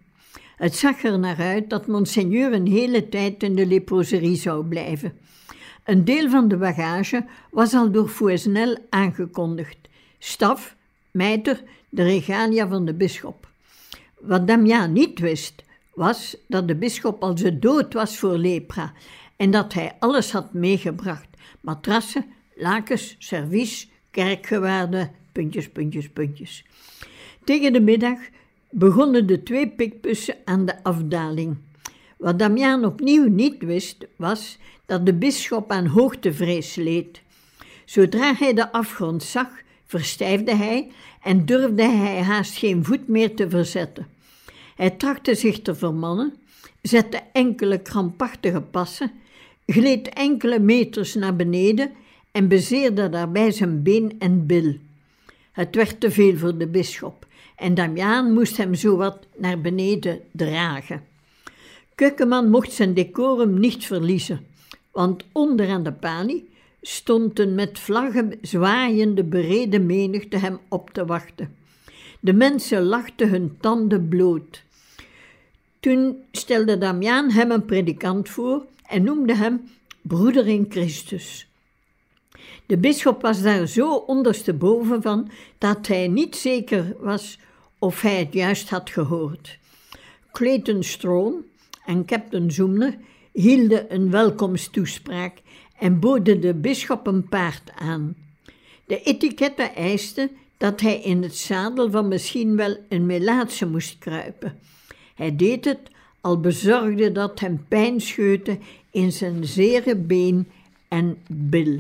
Het 0.57 0.77
zag 0.77 1.03
er 1.03 1.19
naar 1.19 1.41
uit 1.41 1.71
dat 1.71 1.87
monseigneur 1.87 2.53
een 2.53 2.67
hele 2.67 3.09
tijd 3.09 3.43
in 3.43 3.55
de 3.55 3.67
leproserie 3.67 4.37
zou 4.37 4.65
blijven. 4.65 5.13
Een 5.85 6.05
deel 6.05 6.31
van 6.31 6.49
de 6.49 6.57
bagage 6.57 7.25
was 7.51 7.75
al 7.75 7.91
door 7.91 8.09
Fouesnel 8.09 8.77
aangekondigd. 8.89 9.79
Staf, 10.19 10.77
mijter, 11.11 11.63
de 11.89 12.03
regalia 12.03 12.69
van 12.69 12.85
de 12.85 12.95
bisschop. 12.95 13.46
Wat 14.27 14.47
Damian 14.47 14.93
niet 14.93 15.19
wist, 15.19 15.65
was 15.95 16.37
dat 16.49 16.69
de 16.69 16.77
bisschop 16.77 17.23
al 17.23 17.39
zo 17.39 17.59
dood 17.59 17.93
was 17.93 18.19
voor 18.19 18.37
lepra 18.37 18.93
en 19.37 19.51
dat 19.51 19.73
hij 19.73 19.97
alles 19.99 20.33
had 20.33 20.53
meegebracht: 20.53 21.29
matrassen, 21.61 22.25
lakens, 22.55 23.17
servies, 23.19 23.89
kerkgewaarden, 24.11 25.11
puntjes, 25.33 25.69
puntjes, 25.69 26.09
puntjes. 26.09 26.65
Tegen 27.45 27.73
de 27.73 27.81
middag 27.81 28.19
begonnen 28.71 29.27
de 29.27 29.43
twee 29.43 29.69
pikbussen 29.69 30.37
aan 30.45 30.67
de 30.67 30.83
afdaling. 30.83 31.57
Wat 32.17 32.39
Damian 32.39 32.85
opnieuw 32.85 33.29
niet 33.29 33.63
wist, 33.63 34.07
was 34.17 34.59
dat 34.87 35.07
de 35.07 35.15
bisschop 35.15 35.71
aan 35.71 35.87
hoogtevrees 35.87 36.75
leed. 36.75 37.23
Zodra 37.85 38.35
hij 38.35 38.55
de 38.55 38.73
afgrond 38.73 39.23
zag, 39.23 39.49
verstijfde 39.85 40.55
hij 40.55 40.91
en 41.23 41.45
durfde 41.45 41.83
hij 41.83 42.23
haast 42.23 42.57
geen 42.57 42.85
voet 42.85 43.09
meer 43.09 43.35
te 43.35 43.51
verzetten. 43.51 44.15
Hij 44.77 44.91
trachtte 44.91 45.35
zich 45.35 45.63
te 45.63 45.75
vermannen, 45.75 46.35
zette 46.83 47.23
enkele 47.33 47.79
krampachtige 47.79 48.61
passen, 48.61 49.13
gleed 49.67 50.09
enkele 50.09 50.59
meters 50.59 51.15
naar 51.15 51.37
beneden 51.37 51.91
en 52.33 52.49
bezeerde 52.49 53.09
daarbij 53.09 53.51
zijn 53.51 53.83
been 53.83 54.17
en 54.19 54.47
bil. 54.47 54.75
Het 55.53 55.75
werd 55.75 56.01
te 56.01 56.11
veel 56.11 56.37
voor 56.37 56.57
de 56.57 56.67
bisschop 56.67 57.27
en 57.57 57.75
Damiaan 57.75 58.33
moest 58.33 58.57
hem 58.57 58.75
zowat 58.75 59.27
naar 59.37 59.61
beneden 59.61 60.21
dragen. 60.31 61.05
Kukkeman 61.95 62.51
mocht 62.51 62.73
zijn 62.73 62.95
decorum 62.95 63.61
niet 63.61 63.85
verliezen, 63.85 64.47
want 64.91 65.25
onder 65.33 65.69
aan 65.69 65.83
de 65.83 65.93
panie 65.93 66.49
stond 66.83 67.39
een 67.39 67.55
met 67.55 67.79
vlaggen 67.79 68.39
zwaaiende 68.43 69.25
bereden 69.25 69.87
menigte 69.87 70.37
hem 70.37 70.59
op 70.69 70.91
te 70.91 71.07
wachten. 71.07 71.55
De 72.21 72.33
mensen 72.33 72.83
lachten 72.83 73.29
hun 73.29 73.57
tanden 73.61 74.09
bloot. 74.09 74.65
Toen 75.81 76.17
stelde 76.33 76.79
Damiaan 76.79 77.31
hem 77.31 77.51
een 77.51 77.65
predikant 77.65 78.29
voor 78.29 78.67
en 78.87 79.03
noemde 79.03 79.35
hem 79.35 79.69
broeder 80.03 80.47
in 80.47 80.67
Christus. 80.69 81.49
De 82.67 82.77
bisschop 82.77 83.23
was 83.23 83.43
daar 83.43 83.67
zo 83.67 83.95
ondersteboven 83.95 85.03
van 85.03 85.31
dat 85.59 85.87
hij 85.87 86.09
niet 86.09 86.37
zeker 86.37 86.97
was 87.01 87.39
of 87.79 88.01
hij 88.01 88.19
het 88.19 88.33
juist 88.33 88.69
had 88.69 88.91
gehoord. 88.91 89.59
Clayton 90.33 90.83
Stroom 90.83 91.45
en 91.85 92.05
Captain 92.05 92.51
Zoemner 92.51 92.97
hielden 93.33 93.95
een 93.95 94.11
welkomsttoespraak 94.11 95.39
en 95.79 96.01
boden 96.01 96.41
de 96.41 96.55
bisschop 96.55 97.07
een 97.07 97.29
paard 97.29 97.71
aan. 97.75 98.17
De 98.87 99.03
etikette 99.03 99.63
eiste 99.63 100.31
dat 100.57 100.81
hij 100.81 101.01
in 101.01 101.23
het 101.23 101.37
zadel 101.37 101.91
van 101.91 102.09
misschien 102.09 102.57
wel 102.57 102.77
een 102.89 103.07
melaatse 103.07 103.67
moest 103.67 103.99
kruipen. 103.99 104.59
Hij 105.17 105.37
deed 105.37 105.65
het, 105.65 105.79
al 106.21 106.41
bezorgde 106.41 107.13
dat 107.13 107.41
hem 107.41 107.65
pijn 107.69 108.01
scheuten 108.01 108.61
in 108.91 109.13
zijn 109.13 109.45
zere 109.45 109.97
been 109.97 110.49
en 110.89 111.19
bil. 111.27 111.79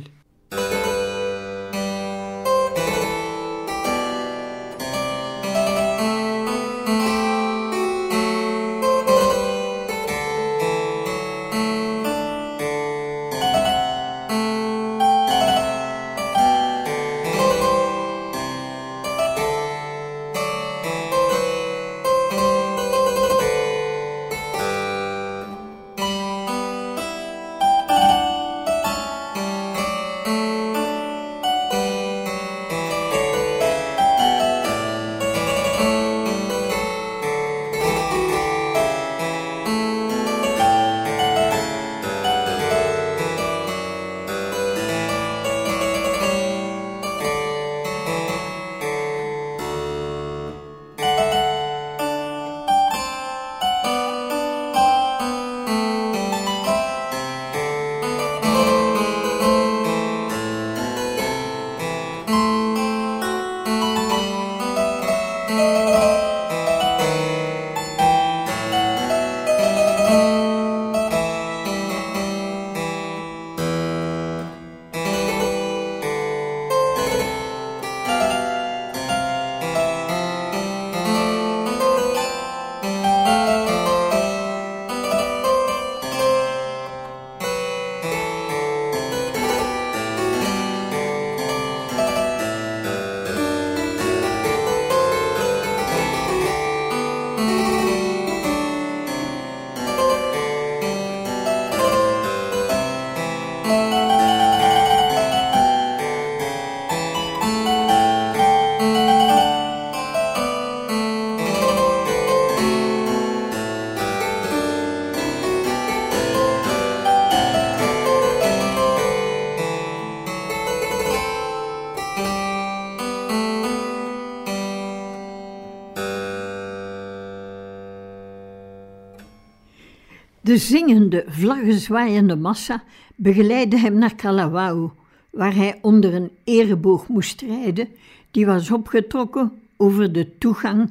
De 130.47 130.59
zingende, 130.59 131.25
vlaggenzwaaiende 131.29 132.37
massa 132.37 132.83
begeleidde 133.17 133.79
hem 133.79 133.99
naar 133.99 134.15
Kalawao, 134.15 134.95
waar 135.31 135.55
hij 135.55 135.79
onder 135.83 136.15
een 136.15 136.31
ereboog 136.45 137.09
moest 137.09 137.41
rijden, 137.41 137.89
die 138.31 138.47
was 138.47 138.71
opgetrokken 138.71 139.53
over 139.77 140.13
de 140.13 140.39
toegang 140.39 140.91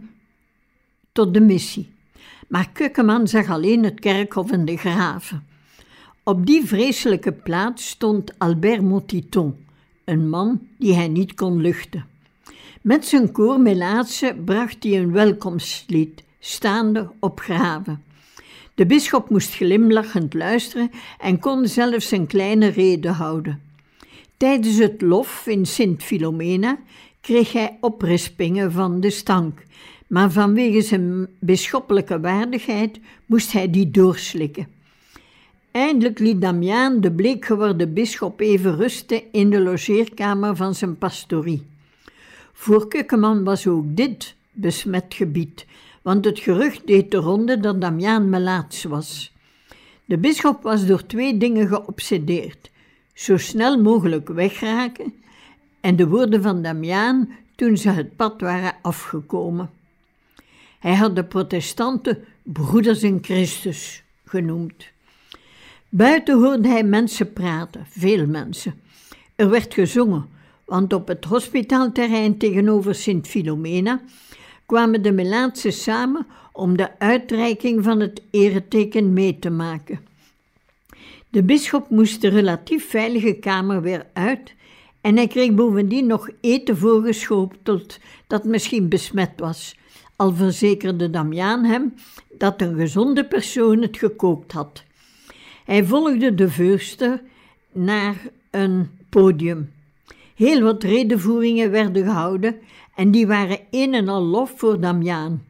tot 1.12 1.34
de 1.34 1.40
missie. 1.40 1.90
Maar 2.48 2.70
Kukkeman 2.70 3.28
zag 3.28 3.50
alleen 3.50 3.84
het 3.84 4.00
kerkhof 4.00 4.52
en 4.52 4.66
de 4.66 4.78
graven. 4.78 5.44
Op 6.24 6.46
die 6.46 6.66
vreselijke 6.66 7.32
plaats 7.32 7.90
stond 7.90 8.40
Albert 8.40 8.82
Motiton, 8.82 9.56
een 10.06 10.30
man 10.30 10.68
die 10.78 10.94
hij 10.94 11.08
niet 11.08 11.34
kon 11.34 11.62
luchten. 11.62 12.06
Met 12.82 13.06
zijn 13.06 13.32
koor 13.32 13.60
Melaatse 13.60 14.36
bracht 14.46 14.84
hij 14.84 14.98
een 15.00 15.12
welkomstlied, 15.12 16.24
staande 16.40 17.12
op 17.20 17.40
graven. 17.40 18.04
De 18.76 18.86
bisschop 18.86 19.30
moest 19.30 19.54
glimlachend 19.54 20.34
luisteren 20.34 20.92
en 21.20 21.40
kon 21.40 21.68
zelfs 21.68 22.12
een 22.12 22.28
kleine 22.28 22.68
rede 22.68 23.10
houden. 23.10 23.62
Tijdens 24.38 24.78
het 24.78 25.02
lof 25.02 25.48
in 25.48 25.66
Sint 25.66 26.04
Filomena 26.04 26.78
kreeg 27.22 27.52
hij 27.52 27.78
oprispingen 27.82 28.72
van 28.72 29.00
de 29.00 29.10
stank, 29.10 29.64
maar 30.08 30.32
vanwege 30.32 30.82
zijn 30.82 31.28
bisschoppelijke 31.40 32.20
waardigheid 32.20 33.00
moest 33.26 33.52
hij 33.52 33.70
die 33.70 33.92
doorslikken. 33.92 34.68
Eindelijk 35.72 36.20
liet 36.20 36.42
Damiaan 36.42 37.02
de 37.02 37.12
bleek 37.12 37.46
geworden 37.46 37.94
bisschop 37.94 38.40
even 38.40 38.76
rusten 38.76 39.22
in 39.32 39.50
de 39.50 39.62
logeerkamer 39.62 40.56
van 40.56 40.76
zijn 40.76 40.98
pastorie. 40.98 41.66
Voor 42.54 42.88
Kukkeman 42.88 43.44
was 43.44 43.68
ook 43.68 43.86
dit 43.88 44.36
besmet 44.52 45.14
gebied, 45.14 45.66
want 46.06 46.26
het 46.26 46.40
gerucht 46.40 46.88
deed 46.88 47.12
de 47.12 47.18
ronde 47.18 47.60
dat 47.60 47.82
Damiaan 47.82 48.30
melaats 48.30 48.84
was. 48.84 49.34
De 50.06 50.18
bisschop 50.18 50.64
was 50.64 50.86
door 50.86 51.06
twee 51.06 51.38
dingen 51.38 51.68
geobsedeerd: 51.68 52.72
zo 53.14 53.38
snel 53.38 53.82
mogelijk 53.82 54.28
wegraken 54.28 55.14
en 55.82 55.96
de 55.96 56.08
woorden 56.08 56.42
van 56.42 56.62
Damiaan 56.62 57.30
toen 57.56 57.78
ze 57.78 57.90
het 57.90 58.16
pad 58.16 58.42
waren 58.42 58.74
afgekomen. 58.82 59.70
Hij 60.80 60.96
had 60.96 61.16
de 61.16 61.24
protestanten 61.24 62.24
broeders 62.44 63.04
in 63.04 63.20
Christus 63.22 64.04
genoemd. 64.26 64.92
Buiten 65.90 66.42
hoorde 66.42 66.68
hij 66.68 66.84
mensen 66.84 67.34
praten, 67.34 67.86
veel 67.90 68.28
mensen. 68.28 68.82
Er 69.36 69.50
werd 69.50 69.74
gezongen, 69.74 70.30
want 70.66 70.94
op 70.94 71.08
het 71.08 71.26
hospitaalterrein 71.26 72.38
tegenover 72.38 72.96
Sint 72.96 73.28
Filomena 73.28 74.02
kwamen 74.66 75.02
de 75.02 75.12
Melaatse 75.12 75.72
samen 75.72 76.28
om 76.52 76.78
de 76.78 77.00
uitreiking 77.00 77.84
van 77.84 78.00
het 78.00 78.22
ereteken 78.32 79.14
mee 79.14 79.40
te 79.40 79.50
maken. 79.50 80.00
De 81.30 81.44
bisschop 81.44 81.90
moest 81.90 82.22
de 82.22 82.28
relatief 82.28 82.90
veilige 82.90 83.34
kamer 83.34 83.82
weer 83.82 84.06
uit 84.14 84.54
en 85.02 85.16
hij 85.16 85.28
kreeg 85.28 85.54
bovendien 85.54 86.08
nog 86.08 86.30
eten 86.42 86.78
voorgeschoteld 86.78 88.00
dat 88.28 88.44
misschien 88.44 88.90
besmet 88.90 89.32
was, 89.38 89.78
al 90.16 90.34
verzekerde 90.34 91.10
Damiaan 91.10 91.64
hem 91.64 91.94
dat 92.38 92.62
een 92.62 92.76
gezonde 92.76 93.26
persoon 93.26 93.82
het 93.82 93.98
gekookt 93.98 94.52
had. 94.52 94.84
Hij 95.66 95.86
volgde 95.86 96.36
de 96.36 96.50
veurster 96.50 97.22
naar 97.72 98.16
een 98.52 98.90
podium. 99.10 99.72
Heel 100.36 100.62
wat 100.62 100.84
redenvoeringen 100.84 101.72
werden 101.72 102.04
gehouden 102.04 102.56
en 102.96 103.12
die 103.12 103.28
waren 103.28 103.60
een 103.72 103.94
en 103.94 104.10
al 104.10 104.22
lof 104.22 104.54
voor 104.56 104.80
Damiaan. 104.80 105.44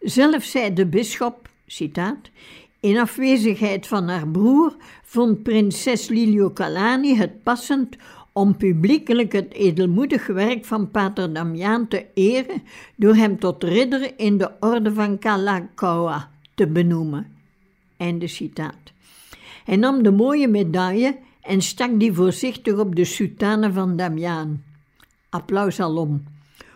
Zelf 0.00 0.44
zei 0.44 0.72
de 0.72 0.86
bisschop, 0.86 1.48
citaat, 1.66 2.30
in 2.80 2.98
afwezigheid 2.98 3.86
van 3.86 4.08
haar 4.08 4.28
broer 4.28 4.76
vond 5.04 5.42
prinses 5.42 6.08
Lilio 6.08 6.52
Calani 6.52 7.16
het 7.16 7.42
passend 7.42 7.96
om 8.32 8.56
publiekelijk 8.56 9.32
het 9.32 9.52
edelmoedig 9.52 10.26
werk 10.26 10.64
van 10.64 10.90
pater 10.90 11.32
Damiaan 11.32 11.88
te 11.88 12.06
eren 12.14 12.62
door 12.96 13.14
hem 13.14 13.38
tot 13.38 13.64
ridder 13.64 14.12
in 14.16 14.38
de 14.38 14.50
orde 14.60 14.92
van 14.92 15.18
Kalakaua 15.18 16.30
te 16.54 16.66
benoemen. 16.66 17.26
Einde 17.96 18.26
citaat. 18.26 18.92
Hij 19.64 19.76
nam 19.76 20.02
de 20.02 20.10
mooie 20.10 20.48
medaille 20.48 21.16
en 21.46 21.62
stak 21.62 22.00
die 22.00 22.12
voorzichtig 22.12 22.78
op 22.78 22.96
de 22.96 23.04
soutane 23.04 23.72
van 23.72 23.96
Damiaan. 23.96 24.62
Applaus 25.28 25.80
alom. 25.80 26.24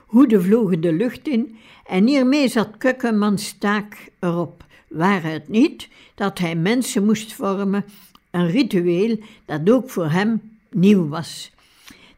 Hoeden 0.07 0.43
vlogen 0.43 0.81
de 0.81 0.93
lucht 0.93 1.29
in 1.29 1.57
en 1.87 2.07
hiermee 2.07 2.49
zat 2.49 2.77
Kukkermans 2.79 3.53
taak 3.59 4.11
erop. 4.19 4.65
Waar 4.89 5.23
het 5.23 5.49
niet 5.49 5.89
dat 6.15 6.39
hij 6.39 6.57
mensen 6.57 7.05
moest 7.05 7.33
vormen, 7.33 7.85
een 8.31 8.51
ritueel 8.51 9.19
dat 9.45 9.71
ook 9.71 9.91
voor 9.91 10.11
hem 10.11 10.41
nieuw 10.71 11.09
was. 11.09 11.53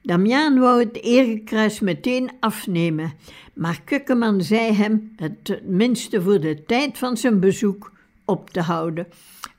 Damiaan 0.02 0.58
wou 0.58 0.80
het 0.84 1.02
erekruis 1.02 1.80
meteen 1.80 2.30
afnemen, 2.40 3.12
maar 3.54 3.80
Kukkeman 3.84 4.42
zei 4.42 4.72
hem 4.72 5.12
het 5.16 5.60
minste 5.64 6.22
voor 6.22 6.40
de 6.40 6.62
tijd 6.66 6.98
van 6.98 7.16
zijn 7.16 7.40
bezoek 7.40 7.92
op 8.24 8.50
te 8.50 8.60
houden, 8.60 9.06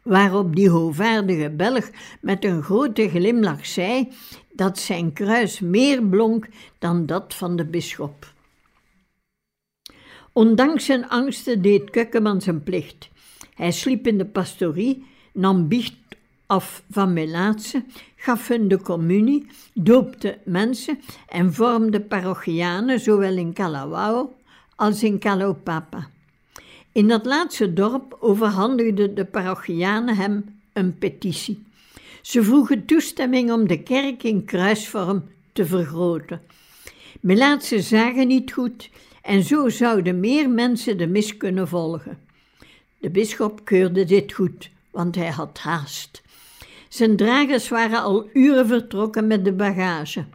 waarop 0.04 0.56
die 0.56 0.70
hoogvaardige 0.70 1.50
Belg 1.50 1.90
met 2.22 2.46
een 2.46 2.64
grote 2.64 3.10
glimlach 3.10 3.66
zei 3.66 4.12
dat 4.52 4.80
zijn 4.80 5.14
kruis 5.14 5.60
meer 5.60 6.04
blonk 6.04 6.48
dan 6.80 7.06
dat 7.06 7.34
van 7.34 7.56
de 7.56 7.66
bisschop. 7.66 8.32
Ondanks 10.32 10.86
zijn 10.86 11.10
angsten 11.10 11.62
deed 11.62 11.90
Kukkeman 11.90 12.42
zijn 12.42 12.64
plicht. 12.64 13.10
Hij 13.54 13.72
sliep 13.72 14.08
in 14.08 14.18
de 14.18 14.26
pastorie, 14.26 15.06
nam 15.34 15.68
biecht 15.68 15.96
af 16.46 16.84
van 16.90 17.14
Melaatse, 17.14 17.84
gaf 18.16 18.48
hun 18.48 18.68
de 18.68 18.82
communie, 18.82 19.46
doopte 19.74 20.38
mensen 20.46 21.00
en 21.28 21.54
vormde 21.54 22.02
parochianen 22.02 23.00
zowel 23.00 23.38
in 23.38 23.54
Kalawao 23.54 24.36
als 24.76 25.04
in 25.04 25.20
Kalopapa. 25.20 26.13
In 26.94 27.08
dat 27.08 27.26
laatste 27.26 27.74
dorp 27.74 28.18
overhandigden 28.20 29.16
de 29.16 29.26
parochianen 29.26 30.16
hem 30.16 30.60
een 30.74 30.98
petitie. 30.98 31.64
Ze 32.22 32.44
vroegen 32.44 32.86
toestemming 32.86 33.52
om 33.52 33.68
de 33.68 33.84
kerk 33.84 34.24
in 34.24 34.46
kruisvorm 34.46 35.24
te 35.54 35.66
vergroten. 35.66 36.42
Melaatse 37.20 37.82
zagen 37.82 38.28
niet 38.28 38.52
goed 38.52 38.90
en 39.22 39.44
zo 39.44 39.70
zouden 39.70 40.20
meer 40.20 40.50
mensen 40.50 40.98
de 40.98 41.08
mis 41.08 41.38
kunnen 41.38 41.68
volgen. 41.68 42.18
De 42.98 43.10
bisschop 43.10 43.66
keurde 43.66 44.04
dit 44.06 44.34
goed, 44.34 44.70
want 44.92 45.16
hij 45.16 45.30
had 45.30 45.60
haast. 45.60 46.22
Zijn 46.90 47.16
dragers 47.16 47.70
waren 47.70 48.02
al 48.02 48.30
uren 48.34 48.68
vertrokken 48.68 49.28
met 49.28 49.46
de 49.46 49.54
bagage. 49.54 50.26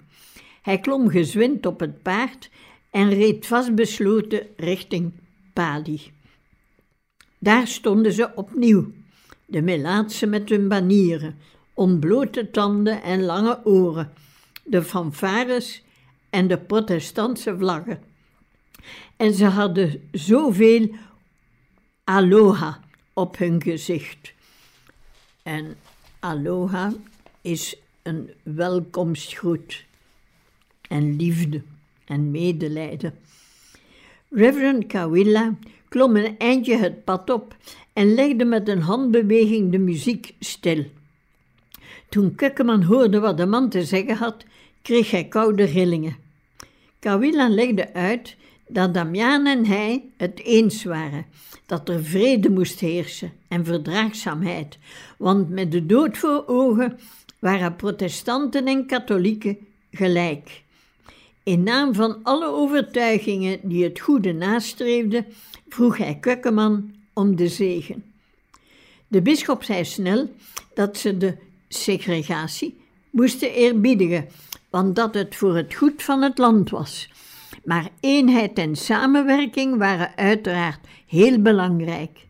Hij 0.62 0.78
klom 0.78 1.08
gezwind 1.08 1.66
op 1.66 1.80
het 1.80 2.02
paard 2.02 2.50
en 2.90 3.08
reed 3.08 3.46
vastbesloten 3.46 4.46
richting 4.56 5.12
Pali. 5.52 6.16
Daar 7.38 7.66
stonden 7.66 8.12
ze 8.12 8.34
opnieuw, 8.34 8.92
de 9.46 9.62
Melaatse 9.62 10.26
met 10.26 10.48
hun 10.48 10.68
banieren, 10.68 11.38
ontblote 11.74 12.50
tanden 12.50 13.02
en 13.02 13.22
lange 13.22 13.60
oren, 13.64 14.12
de 14.64 14.82
fanfares 14.82 15.82
en 16.30 16.48
de 16.48 16.58
protestantse 16.58 17.56
vlaggen. 17.58 18.02
En 19.16 19.34
ze 19.34 19.44
hadden 19.44 20.08
zoveel 20.12 20.90
aloha 22.04 22.80
op 23.12 23.38
hun 23.38 23.62
gezicht. 23.62 24.32
En 25.42 25.76
aloha 26.20 26.92
is 27.40 27.76
een 28.02 28.30
welkomstgroet 28.42 29.84
en 30.88 31.16
liefde 31.16 31.62
en 32.04 32.30
medelijden. 32.30 33.18
Reverend 34.30 34.86
Kawilla 34.86 35.54
klom 35.88 36.16
een 36.16 36.38
eindje 36.38 36.76
het 36.76 37.04
pad 37.04 37.30
op 37.30 37.56
en 37.92 38.14
legde 38.14 38.44
met 38.44 38.68
een 38.68 38.80
handbeweging 38.80 39.72
de 39.72 39.78
muziek 39.78 40.34
stil. 40.40 40.84
Toen 42.08 42.34
Kukkeman 42.34 42.82
hoorde 42.82 43.20
wat 43.20 43.36
de 43.36 43.46
man 43.46 43.68
te 43.68 43.84
zeggen 43.84 44.16
had, 44.16 44.44
kreeg 44.82 45.10
hij 45.10 45.24
koude 45.24 45.64
rillingen. 45.64 46.16
Kawilla 46.98 47.48
legde 47.48 47.94
uit 47.94 48.36
dat 48.68 48.94
Damian 48.94 49.46
en 49.46 49.66
hij 49.66 50.04
het 50.16 50.40
eens 50.42 50.84
waren 50.84 51.26
dat 51.66 51.88
er 51.88 52.04
vrede 52.04 52.50
moest 52.50 52.80
heersen 52.80 53.32
en 53.48 53.64
verdraagzaamheid, 53.64 54.78
want 55.18 55.48
met 55.48 55.72
de 55.72 55.86
dood 55.86 56.18
voor 56.18 56.44
ogen 56.46 56.98
waren 57.38 57.76
protestanten 57.76 58.66
en 58.66 58.86
katholieken 58.86 59.58
gelijk. 59.90 60.62
In 61.48 61.62
naam 61.62 61.94
van 61.94 62.18
alle 62.22 62.46
overtuigingen 62.46 63.58
die 63.62 63.84
het 63.84 64.00
goede 64.00 64.32
nastreefden, 64.32 65.26
vroeg 65.68 65.96
hij 65.96 66.18
Kukkeman 66.20 66.94
om 67.12 67.36
de 67.36 67.48
zegen. 67.48 68.04
De 69.06 69.22
bisschop 69.22 69.64
zei 69.64 69.84
snel 69.84 70.30
dat 70.74 70.96
ze 70.96 71.16
de 71.16 71.36
segregatie 71.68 72.80
moesten 73.10 73.52
eerbiedigen, 73.52 74.28
want 74.70 74.96
dat 74.96 75.14
het 75.14 75.36
voor 75.36 75.56
het 75.56 75.74
goed 75.74 76.02
van 76.02 76.22
het 76.22 76.38
land 76.38 76.70
was. 76.70 77.10
Maar 77.64 77.88
eenheid 78.00 78.58
en 78.58 78.76
samenwerking 78.76 79.76
waren 79.76 80.16
uiteraard 80.16 80.80
heel 81.06 81.42
belangrijk. 81.42 82.26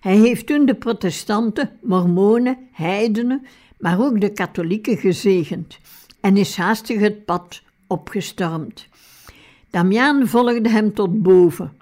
Hij 0.00 0.16
heeft 0.16 0.46
toen 0.46 0.66
de 0.66 0.74
protestanten, 0.74 1.78
mormonen, 1.82 2.58
heidenen, 2.72 3.46
maar 3.78 4.00
ook 4.00 4.20
de 4.20 4.32
katholieken 4.32 4.96
gezegend 4.96 5.78
en 6.20 6.36
is 6.36 6.56
haastig 6.56 7.00
het 7.00 7.24
pad 7.24 7.64
opgestormd. 7.86 8.88
Damiaan 9.70 10.28
volgde 10.28 10.68
hem 10.68 10.94
tot 10.94 11.22
boven. 11.22 11.72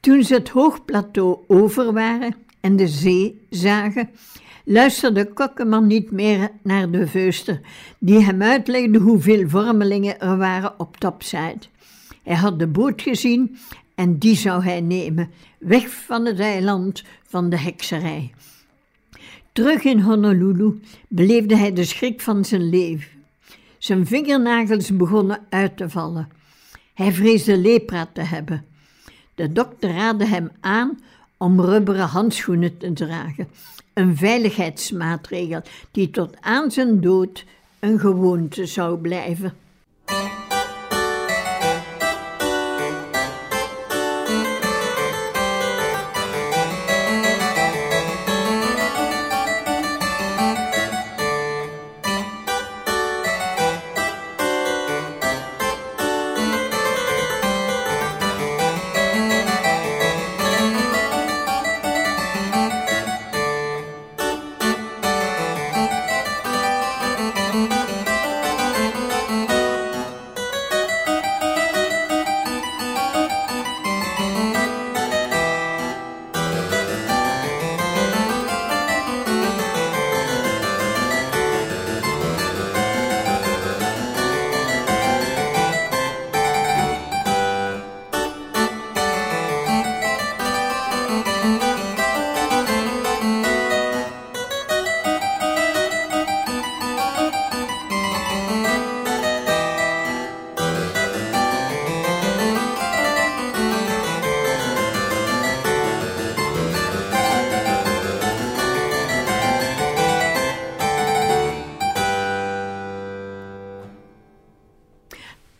Toen 0.00 0.22
ze 0.22 0.34
het 0.34 0.48
hoogplateau 0.48 1.38
over 1.46 1.92
waren 1.92 2.34
en 2.60 2.76
de 2.76 2.88
zee 2.88 3.40
zagen, 3.50 4.10
luisterde 4.64 5.32
Kokkeman 5.32 5.86
niet 5.86 6.10
meer 6.10 6.50
naar 6.62 6.90
de 6.90 7.06
veuster, 7.06 7.60
die 7.98 8.24
hem 8.24 8.42
uitlegde 8.42 8.98
hoeveel 8.98 9.48
vormelingen 9.48 10.20
er 10.20 10.36
waren 10.36 10.80
op 10.80 10.96
topside. 10.96 11.60
Hij 12.22 12.36
had 12.36 12.58
de 12.58 12.66
boot 12.66 13.02
gezien 13.02 13.58
en 13.94 14.18
die 14.18 14.36
zou 14.36 14.62
hij 14.62 14.80
nemen, 14.80 15.30
weg 15.58 15.88
van 15.88 16.26
het 16.26 16.40
eiland 16.40 17.04
van 17.22 17.50
de 17.50 17.58
hekserij. 17.58 18.32
Terug 19.52 19.84
in 19.84 20.00
Honolulu 20.00 20.80
beleefde 21.08 21.56
hij 21.56 21.72
de 21.72 21.84
schrik 21.84 22.20
van 22.20 22.44
zijn 22.44 22.68
leven. 22.68 23.17
Zijn 23.88 24.06
vingernagels 24.06 24.96
begonnen 24.96 25.46
uit 25.48 25.76
te 25.76 25.90
vallen. 25.90 26.28
Hij 26.94 27.12
vreesde 27.12 27.56
lepra 27.56 28.08
te 28.12 28.20
hebben. 28.20 28.64
De 29.34 29.52
dokter 29.52 29.90
raadde 29.90 30.26
hem 30.26 30.50
aan 30.60 30.98
om 31.36 31.60
rubberen 31.60 32.06
handschoenen 32.06 32.78
te 32.78 32.92
dragen, 32.92 33.48
een 33.94 34.16
veiligheidsmaatregel 34.16 35.62
die 35.90 36.10
tot 36.10 36.36
aan 36.40 36.70
zijn 36.70 37.00
dood 37.00 37.44
een 37.78 37.98
gewoonte 37.98 38.66
zou 38.66 38.98
blijven. 38.98 39.52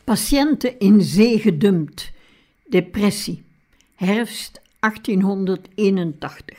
Patiënten 0.08 0.78
in 0.78 1.02
zee 1.02 1.38
gedumpt. 1.38 2.10
Depressie. 2.66 3.42
Herfst 3.94 4.60
1881. 4.78 6.58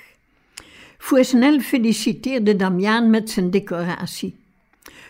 Fouesnel 0.98 1.60
feliciteerde 1.60 2.56
Damiaan 2.56 3.10
met 3.10 3.30
zijn 3.30 3.50
decoratie. 3.50 4.36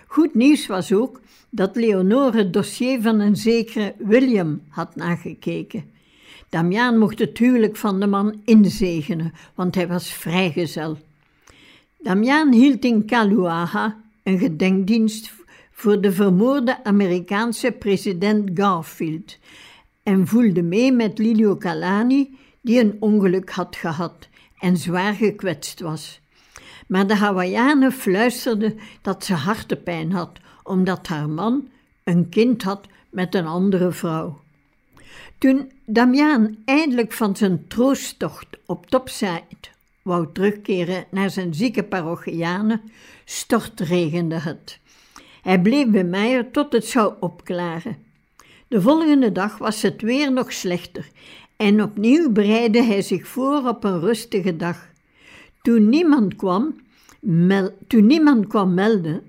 Goed 0.08 0.36
nieuws 0.36 0.67
was 0.67 0.93
ook 0.93 1.21
dat 1.49 1.75
Leonore 1.75 2.38
het 2.38 2.54
dossier 2.54 3.02
van 3.02 3.19
een 3.19 3.36
zekere 3.36 3.93
William 3.97 4.62
had 4.69 4.95
nagekeken. 4.95 5.84
Damiaan 6.49 6.97
mocht 6.97 7.19
het 7.19 7.38
huwelijk 7.38 7.75
van 7.75 7.99
de 7.99 8.08
man 8.08 8.41
inzegenen, 8.45 9.34
want 9.56 9.75
hij 9.75 9.88
was 9.88 10.13
vrijgezel. 10.13 10.97
Damiaan 11.97 12.54
hield 12.54 12.86
in 12.86 13.06
Kaluaha 13.06 13.97
een 14.23 14.39
gedenkdienst 14.39 15.38
voor 15.80 16.02
de 16.02 16.12
vermoorde 16.12 16.84
Amerikaanse 16.84 17.72
president 17.72 18.50
Garfield 18.54 19.38
en 20.04 20.28
voelde 20.28 20.62
mee 20.62 20.92
met 20.92 21.18
Lilio 21.18 21.58
Calani, 21.58 22.38
die 22.62 22.80
een 22.80 22.98
ongeluk 23.00 23.50
had 23.50 23.76
gehad 23.76 24.28
en 24.60 24.78
zwaar 24.78 25.13
gekwetst 25.13 25.80
was. 25.80 26.22
Maar 26.88 27.08
de 27.08 27.15
Hawaïanen 27.15 27.92
fluisterde 27.92 28.76
dat 29.02 29.26
ze 29.26 29.34
hartepijn 29.34 30.12
had, 30.12 30.39
omdat 30.63 31.08
haar 31.08 31.30
man 31.30 31.70
een 32.04 32.30
kind 32.30 32.63
had 32.63 32.88
met 33.10 33.36
een 33.36 33.48
andere 33.48 33.92
vrouw. 33.92 34.42
Toen 35.38 35.72
Damiaan 35.86 36.58
eindelijk 36.65 37.12
van 37.12 37.36
zijn 37.36 37.68
troosttocht 37.68 38.48
op 38.65 38.86
Topside 38.86 39.68
wou 40.02 40.28
terugkeren 40.34 41.06
naar 41.12 41.30
zijn 41.30 41.54
zieke 41.54 41.84
parochianen, 41.84 42.82
stortregende 43.26 44.36
het. 44.36 44.79
Hij 45.50 45.62
bleef 45.62 45.88
bij 45.88 46.04
Meijer 46.04 46.52
tot 46.52 46.74
het 46.74 46.86
zou 46.86 47.14
opklaren. 47.20 47.98
De 48.68 48.82
volgende 48.82 49.32
dag 49.32 49.58
was 49.58 49.82
het 49.82 50.02
weer 50.02 50.32
nog 50.32 50.54
slechter 50.54 51.10
en 51.56 51.84
opnieuw 51.84 52.32
bereidde 52.32 52.84
hij 52.84 53.02
zich 53.02 53.28
voor 53.28 53.68
op 53.68 53.84
een 53.84 54.00
rustige 54.00 54.56
dag. 54.56 54.88
Toen 55.62 55.90
niemand 55.90 56.36
kwam, 56.36 56.82
toen 57.88 58.06
niemand 58.06 58.48
kwam 58.48 58.74
melden, 58.74 59.22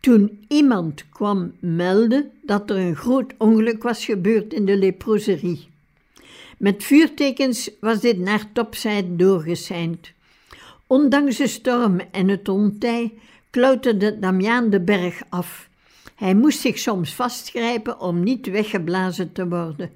toen 0.00 0.44
iemand 0.48 1.08
kwam 1.08 1.52
melden 1.60 2.30
dat 2.42 2.70
er 2.70 2.76
een 2.76 2.96
groot 2.96 3.34
ongeluk 3.38 3.82
was 3.82 4.04
gebeurd 4.04 4.52
in 4.52 4.64
de 4.64 4.76
leproserie. 4.76 5.68
Met 6.58 6.84
vuurtekens 6.84 7.70
was 7.80 8.00
dit 8.00 8.18
naar 8.18 8.52
topzijde 8.52 9.16
doorgeseind. 9.16 10.12
Ondanks 10.86 11.36
de 11.36 11.46
storm 11.46 12.00
en 12.10 12.28
het 12.28 12.48
ontij 12.48 13.12
klauterde 13.50 14.18
Damiaan 14.18 14.70
de 14.70 14.80
berg 14.80 15.22
af. 15.28 15.68
Hij 16.14 16.34
moest 16.34 16.60
zich 16.60 16.78
soms 16.78 17.14
vastgrijpen 17.14 18.00
om 18.00 18.22
niet 18.22 18.46
weggeblazen 18.46 19.32
te 19.32 19.48
worden. 19.48 19.90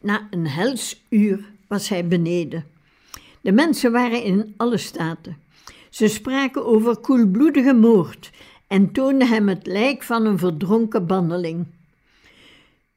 Na 0.00 0.26
een 0.30 0.46
hels 0.46 1.02
uur 1.08 1.52
was 1.68 1.88
hij 1.88 2.06
beneden. 2.06 2.66
De 3.40 3.52
mensen 3.52 3.92
waren 3.92 4.22
in 4.22 4.54
alle 4.56 4.76
staten. 4.76 5.36
Ze 5.90 6.08
spraken 6.08 6.66
over 6.66 6.96
koelbloedige 6.96 7.74
moord 7.74 8.30
en 8.66 8.92
toonden 8.92 9.28
hem 9.28 9.48
het 9.48 9.66
lijk 9.66 10.02
van 10.02 10.26
een 10.26 10.38
verdronken 10.38 11.06
banneling. 11.06 11.66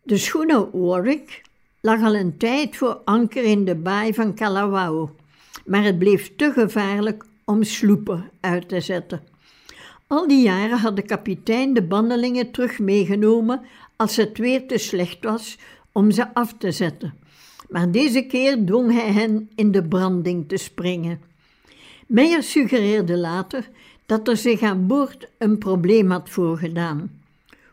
De 0.03 0.17
schooner 0.17 0.79
Warwick 0.79 1.41
lag 1.81 2.01
al 2.01 2.15
een 2.15 2.37
tijd 2.37 2.75
voor 2.75 3.01
anker 3.05 3.43
in 3.43 3.65
de 3.65 3.75
baai 3.75 4.13
van 4.13 4.33
Kalawao, 4.33 5.15
maar 5.65 5.83
het 5.83 5.99
bleef 5.99 6.35
te 6.35 6.51
gevaarlijk 6.51 7.25
om 7.45 7.63
sloepen 7.63 8.29
uit 8.39 8.69
te 8.69 8.81
zetten. 8.81 9.21
Al 10.07 10.27
die 10.27 10.41
jaren 10.41 10.77
had 10.77 10.95
de 10.95 11.01
kapitein 11.01 11.73
de 11.73 11.81
bandelingen 11.81 12.51
terug 12.51 12.79
meegenomen 12.79 13.61
als 13.95 14.15
het 14.15 14.37
weer 14.37 14.67
te 14.67 14.77
slecht 14.77 15.23
was 15.23 15.57
om 15.91 16.11
ze 16.11 16.33
af 16.33 16.53
te 16.57 16.71
zetten. 16.71 17.13
Maar 17.69 17.91
deze 17.91 18.21
keer 18.21 18.65
dwong 18.65 18.91
hij 18.91 19.11
hen 19.11 19.49
in 19.55 19.71
de 19.71 19.83
branding 19.83 20.47
te 20.47 20.57
springen. 20.57 21.21
Meijer 22.07 22.43
suggereerde 22.43 23.17
later 23.17 23.69
dat 24.05 24.27
er 24.27 24.37
zich 24.37 24.61
aan 24.61 24.87
boord 24.87 25.27
een 25.37 25.57
probleem 25.57 26.11
had 26.11 26.29
voorgedaan. 26.29 27.11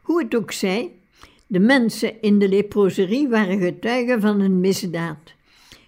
Hoe 0.03 0.23
het 0.23 0.35
ook 0.35 0.53
zij, 0.53 0.91
de 1.47 1.61
mensen 1.61 2.23
in 2.23 2.39
de 2.39 2.49
leproserie 2.49 3.29
waren 3.29 3.59
getuigen 3.59 4.21
van 4.21 4.41
een 4.41 4.61
misdaad. 4.61 5.33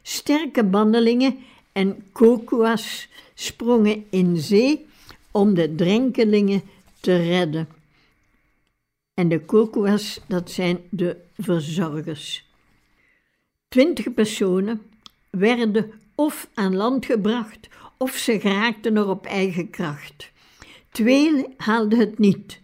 Sterke 0.03 0.65
bandelingen 0.65 1.37
en 1.73 2.05
kokuas 2.13 3.09
sprongen 3.35 4.05
in 4.11 4.37
zee 4.37 4.86
om 5.37 5.55
de 5.55 5.75
drenkelingen 5.75 6.62
te 7.01 7.16
redden. 7.16 7.68
En 9.14 9.29
de 9.29 9.40
kokuas, 9.40 10.20
dat 10.27 10.51
zijn 10.51 10.79
de 10.90 11.16
verzorgers. 11.38 12.44
Twintig 13.68 14.14
personen 14.14 14.83
werden 15.31 15.90
of 16.14 16.49
aan 16.55 16.77
land 16.77 17.07
gebracht 17.07 17.68
of 17.96 18.12
ze 18.16 18.40
geraakten 18.40 18.96
er 18.96 19.09
op 19.09 19.27
eigen 19.27 19.70
kracht. 19.70 20.31
Twee 20.90 21.44
haalden 21.57 21.99
het 21.99 22.18
niet. 22.18 22.61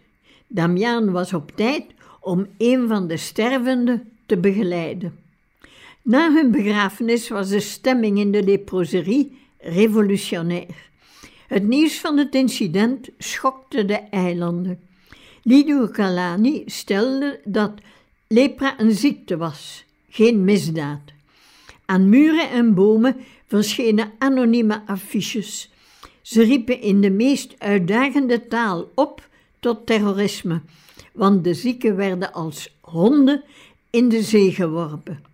Damiaan 0.47 1.11
was 1.11 1.33
op 1.33 1.53
tijd 1.57 1.85
om 2.21 2.47
een 2.59 2.89
van 2.89 3.07
de 3.07 3.17
stervenden 3.17 4.13
te 4.27 4.39
begeleiden. 4.39 5.19
Na 6.03 6.33
hun 6.33 6.51
begrafenis 6.51 7.29
was 7.29 7.49
de 7.49 7.61
stemming 7.61 8.19
in 8.19 8.33
de 8.33 8.43
leproserie 8.43 9.39
revolutionair. 9.59 10.91
Het 11.53 11.67
nieuws 11.67 12.01
van 12.01 12.17
het 12.17 12.35
incident 12.35 13.09
schokte 13.19 13.85
de 13.85 13.95
eilanden. 13.95 14.81
Lidio 15.43 15.89
Calani 15.89 16.63
stelde 16.67 17.41
dat 17.45 17.73
lepra 18.29 18.81
een 18.81 18.93
ziekte 18.93 19.37
was, 19.37 19.85
geen 20.09 20.45
misdaad. 20.45 21.01
Aan 21.85 22.09
muren 22.09 22.51
en 22.51 22.75
bomen 22.75 23.17
verschenen 23.47 24.13
anonieme 24.19 24.83
affiches. 24.87 25.71
Ze 26.23 26.43
riepen 26.43 26.81
in 26.81 27.01
de 27.01 27.11
meest 27.11 27.55
uitdagende 27.59 28.47
taal 28.47 28.91
op 28.95 29.29
tot 29.61 29.87
terrorisme, 29.87 30.61
want 31.13 31.45
de 31.45 31.55
zieken 31.55 31.97
werden 31.97 32.33
als 32.33 32.77
honden 32.81 33.45
in 33.91 34.09
de 34.09 34.23
zee 34.23 34.53
geworpen. 34.53 35.25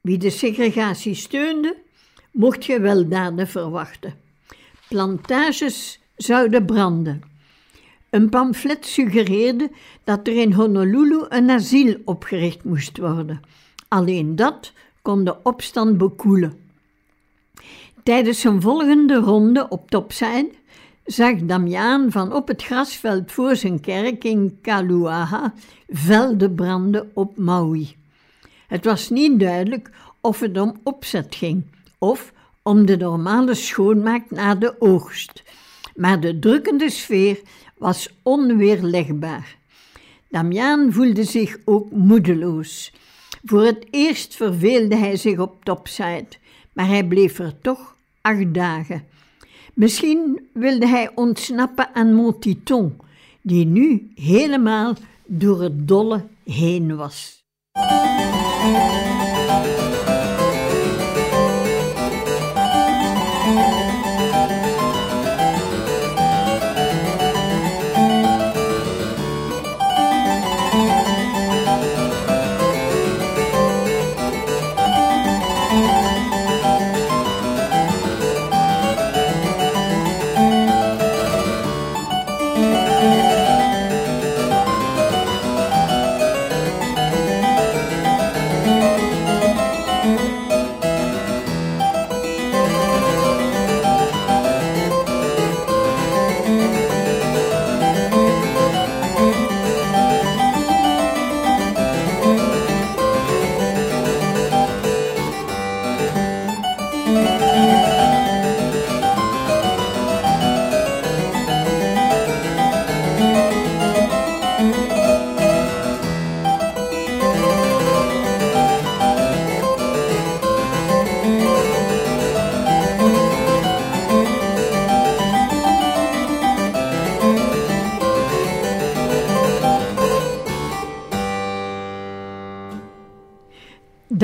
Wie 0.00 0.18
de 0.18 0.30
segregatie 0.30 1.14
steunde, 1.14 1.76
mocht 2.30 2.64
gewelddaden 2.64 3.48
verwachten. 3.48 4.23
Plantages 4.88 6.00
zouden 6.16 6.64
branden. 6.64 7.22
Een 8.10 8.28
pamflet 8.28 8.86
suggereerde 8.86 9.70
dat 10.04 10.26
er 10.26 10.36
in 10.36 10.52
Honolulu 10.52 11.24
een 11.28 11.50
asiel 11.50 11.96
opgericht 12.04 12.64
moest 12.64 12.98
worden. 12.98 13.40
Alleen 13.88 14.36
dat 14.36 14.72
kon 15.02 15.24
de 15.24 15.36
opstand 15.42 15.98
bekoelen. 15.98 16.58
Tijdens 18.02 18.40
zijn 18.40 18.60
volgende 18.60 19.14
ronde 19.14 19.68
op 19.68 19.90
Topside 19.90 20.50
zag 21.04 21.36
Damiaan 21.36 22.10
van 22.10 22.32
op 22.32 22.48
het 22.48 22.62
grasveld 22.62 23.32
voor 23.32 23.56
zijn 23.56 23.80
kerk 23.80 24.24
in 24.24 24.58
Kaluaha 24.62 25.54
velden 25.88 26.54
branden 26.54 27.10
op 27.14 27.36
Maui. 27.36 27.96
Het 28.66 28.84
was 28.84 29.10
niet 29.10 29.40
duidelijk 29.40 29.90
of 30.20 30.40
het 30.40 30.58
om 30.58 30.76
opzet 30.82 31.34
ging 31.34 31.64
of 31.98 32.32
om 32.64 32.86
de 32.86 32.96
normale 32.96 33.54
schoonmaak 33.54 34.30
na 34.30 34.54
de 34.54 34.80
oogst, 34.80 35.42
maar 35.94 36.20
de 36.20 36.38
drukkende 36.38 36.90
sfeer 36.90 37.40
was 37.78 38.08
onweerlegbaar. 38.22 39.56
Damiaan 40.28 40.92
voelde 40.92 41.24
zich 41.24 41.56
ook 41.64 41.90
moedeloos. 41.90 42.92
Voor 43.44 43.64
het 43.64 43.86
eerst 43.90 44.36
verveelde 44.36 44.96
hij 44.96 45.16
zich 45.16 45.38
op 45.38 45.64
topside, 45.64 46.28
maar 46.72 46.86
hij 46.86 47.04
bleef 47.04 47.38
er 47.38 47.60
toch 47.60 47.96
acht 48.20 48.54
dagen. 48.54 49.04
Misschien 49.74 50.48
wilde 50.52 50.86
hij 50.86 51.10
ontsnappen 51.14 51.94
aan 51.94 52.14
Montiton, 52.14 52.96
die 53.42 53.66
nu 53.66 54.10
helemaal 54.14 54.94
door 55.26 55.62
het 55.62 55.88
dolle 55.88 56.26
heen 56.44 56.96
was. 56.96 57.44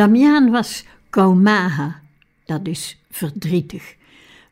Damiaan 0.01 0.51
was 0.51 0.85
kaumaha, 1.11 2.01
dat 2.45 2.67
is 2.67 2.97
verdrietig, 3.11 3.97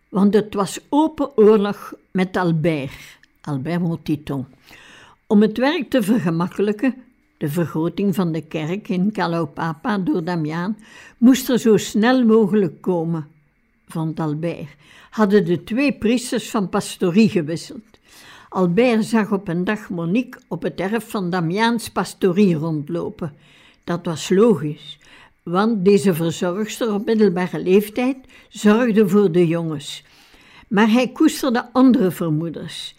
want 0.09 0.35
het 0.35 0.55
was 0.55 0.81
open 0.89 1.37
oorlog 1.37 1.95
met 2.11 2.37
Albert, 2.37 3.19
Albert 3.41 3.81
Motiton. 3.81 4.47
Om 5.27 5.43
het 5.43 5.59
werk 5.59 5.91
te 5.91 6.03
vergemakkelijken, 6.03 6.95
de 7.39 7.49
vergroting 7.49 8.15
van 8.15 8.33
de 8.33 8.41
kerk 8.41 8.89
in 8.89 9.13
Kalaupapa 9.13 9.99
door 9.99 10.25
Damiaan, 10.25 10.77
moest 11.19 11.49
er 11.49 11.59
zo 11.59 11.77
snel 11.77 12.25
mogelijk 12.25 12.81
komen, 12.81 13.27
vond 13.87 14.21
Albert. 14.21 14.69
Hadden 15.11 15.45
de 15.45 15.65
twee 15.65 15.93
priesters 15.93 16.51
van 16.51 16.69
pastorie 16.69 17.29
gewisseld. 17.29 17.99
Albert 18.49 19.05
zag 19.05 19.33
op 19.33 19.49
een 19.49 19.65
dag 19.65 19.91
Monique 19.91 20.41
op 20.49 20.63
het 20.63 20.81
erf 20.81 21.11
van 21.11 21.31
Damiaans 21.31 21.89
pastorie 21.91 22.55
rondlopen. 22.55 23.33
Dat 23.85 24.07
was 24.07 24.29
logisch, 24.29 24.99
want 25.49 25.85
deze 25.85 26.15
verzorgster 26.15 26.95
op 26.95 27.05
middelbare 27.05 27.63
leeftijd 27.63 28.17
zorgde 28.49 29.09
voor 29.09 29.33
de 29.33 29.47
jongens. 29.47 30.05
Maar 30.69 30.91
hij 30.91 31.09
koesterde 31.09 31.73
andere 31.73 32.11
vermoedens. 32.11 32.97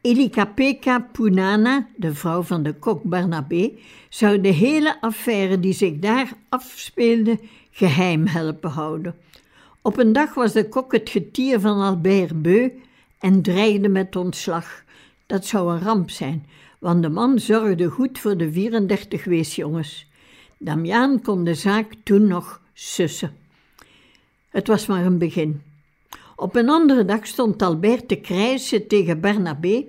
Elikapeka 0.00 1.00
Punana, 1.12 1.88
de 1.96 2.14
vrouw 2.14 2.42
van 2.42 2.62
de 2.62 2.74
kok 2.74 3.02
Barnabé, 3.02 3.72
zou 4.08 4.40
de 4.40 4.48
hele 4.48 5.00
affaire 5.00 5.60
die 5.60 5.72
zich 5.72 5.98
daar 5.98 6.32
afspeelde 6.48 7.38
geheim 7.70 8.26
helpen 8.26 8.70
houden. 8.70 9.14
Op 9.82 9.98
een 9.98 10.12
dag 10.12 10.34
was 10.34 10.52
de 10.52 10.68
kok 10.68 10.92
het 10.92 11.10
getier 11.10 11.60
van 11.60 11.80
Albert 11.80 12.42
Beu 12.42 12.70
en 13.18 13.42
dreigde 13.42 13.88
met 13.88 14.16
ontslag. 14.16 14.82
Dat 15.26 15.46
zou 15.46 15.72
een 15.72 15.80
ramp 15.82 16.10
zijn, 16.10 16.46
want 16.78 17.02
de 17.02 17.08
man 17.08 17.38
zorgde 17.38 17.88
goed 17.88 18.18
voor 18.18 18.36
de 18.36 18.52
34 18.52 19.24
weesjongens. 19.24 20.07
Damiaan 20.58 21.22
kon 21.22 21.44
de 21.44 21.54
zaak 21.54 21.94
toen 22.02 22.26
nog 22.26 22.60
sussen. 22.72 23.36
Het 24.48 24.66
was 24.66 24.86
maar 24.86 25.04
een 25.04 25.18
begin. 25.18 25.62
Op 26.36 26.56
een 26.56 26.68
andere 26.68 27.04
dag 27.04 27.26
stond 27.26 27.62
Albert 27.62 28.08
te 28.08 28.16
krijsen 28.16 28.86
tegen 28.86 29.20
Bernabé 29.20 29.84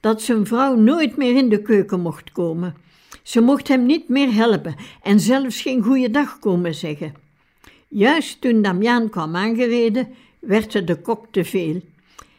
dat 0.00 0.22
zijn 0.22 0.46
vrouw 0.46 0.74
nooit 0.74 1.16
meer 1.16 1.36
in 1.36 1.48
de 1.48 1.62
keuken 1.62 2.00
mocht 2.00 2.32
komen. 2.32 2.74
Ze 3.22 3.40
mocht 3.40 3.68
hem 3.68 3.86
niet 3.86 4.08
meer 4.08 4.32
helpen 4.32 4.74
en 5.02 5.20
zelfs 5.20 5.60
geen 5.60 5.82
goeiedag 5.82 6.38
komen 6.38 6.74
zeggen. 6.74 7.14
Juist 7.88 8.40
toen 8.40 8.62
Damiaan 8.62 9.08
kwam 9.08 9.36
aangereden, 9.36 10.08
werd 10.38 10.72
het 10.72 10.86
de 10.86 11.00
kok 11.00 11.26
te 11.30 11.44
veel. 11.44 11.80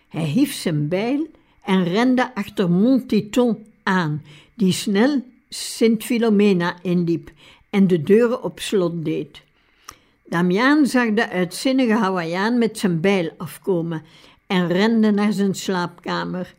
Hij 0.08 0.26
hief 0.26 0.54
zijn 0.54 0.88
bijl 0.88 1.28
en 1.64 1.84
rende 1.84 2.36
achter 2.36 2.70
Montiton 2.70 3.66
aan, 3.84 4.22
die 4.54 4.72
snel 4.72 5.24
Sint 5.50 6.04
Filomena 6.04 6.76
inliep 6.82 7.32
en 7.74 7.88
de 7.88 8.04
deuren 8.04 8.44
op 8.44 8.60
slot 8.60 9.06
deed. 9.06 9.42
Damiaan 10.26 10.86
zag 10.86 11.14
de 11.14 11.30
uitzinnige 11.30 11.94
Hawaiiaan 11.94 12.58
met 12.58 12.78
zijn 12.78 13.02
bijl 13.02 13.32
afkomen 13.38 14.04
en 14.48 14.68
rende 14.68 15.12
naar 15.12 15.34
zijn 15.34 15.56
slaapkamer. 15.56 16.54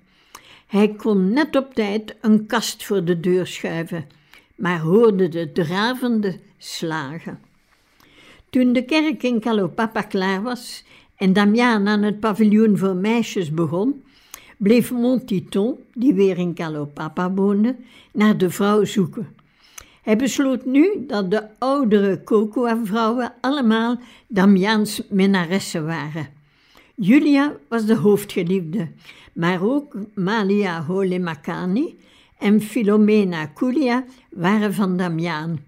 Hij 0.66 0.88
kon 0.88 1.33
net 1.33 1.57
op 1.57 1.74
tijd 1.74 2.16
een 2.20 2.46
kast 2.46 2.85
voor 2.85 3.05
de 3.05 3.20
deur 3.20 3.46
schuiven, 3.46 4.07
maar 4.55 4.81
hoorde 4.81 5.29
de 5.29 5.53
dravende 5.53 6.38
slagen. 6.59 7.38
Toen 8.50 8.72
de 8.72 8.85
kerk 8.85 9.22
in 9.22 9.40
Kalopapa 9.40 10.03
klaar 10.03 10.42
was 10.42 10.85
en 11.16 11.33
Damiaan 11.33 11.88
aan 11.88 12.03
het 12.03 12.20
paviljoen 12.20 12.79
voor 12.79 12.96
meisjes 12.96 13.50
begon, 13.50 14.03
bleef 14.57 14.90
Montiton, 14.90 15.77
die 15.92 16.14
weer 16.14 16.38
in 16.38 16.55
Kalopapa 16.55 17.33
woonde, 17.33 17.77
naar 18.12 18.38
de 18.38 18.50
vrouw 18.50 18.85
zoeken. 18.85 19.34
Hij 20.05 20.17
besloot 20.17 20.64
nu 20.64 21.05
dat 21.07 21.31
de 21.31 21.43
oudere 21.59 22.25
Cocoa-vrouwen 22.25 23.33
allemaal 23.40 24.01
Damiaans 24.29 25.03
minnaressen 25.09 25.87
waren. 25.87 26.29
Julia 26.95 27.57
was 27.69 27.87
de 27.87 27.97
hoofdgeliefde, 27.97 28.88
maar 29.33 29.62
ook 29.62 29.97
Malia 30.14 30.85
Holemakani 30.85 31.99
en 32.38 32.61
Filomena 32.61 33.47
Kulia 33.47 34.05
waren 34.31 34.75
van 34.75 34.97
Damiaan. 34.97 35.64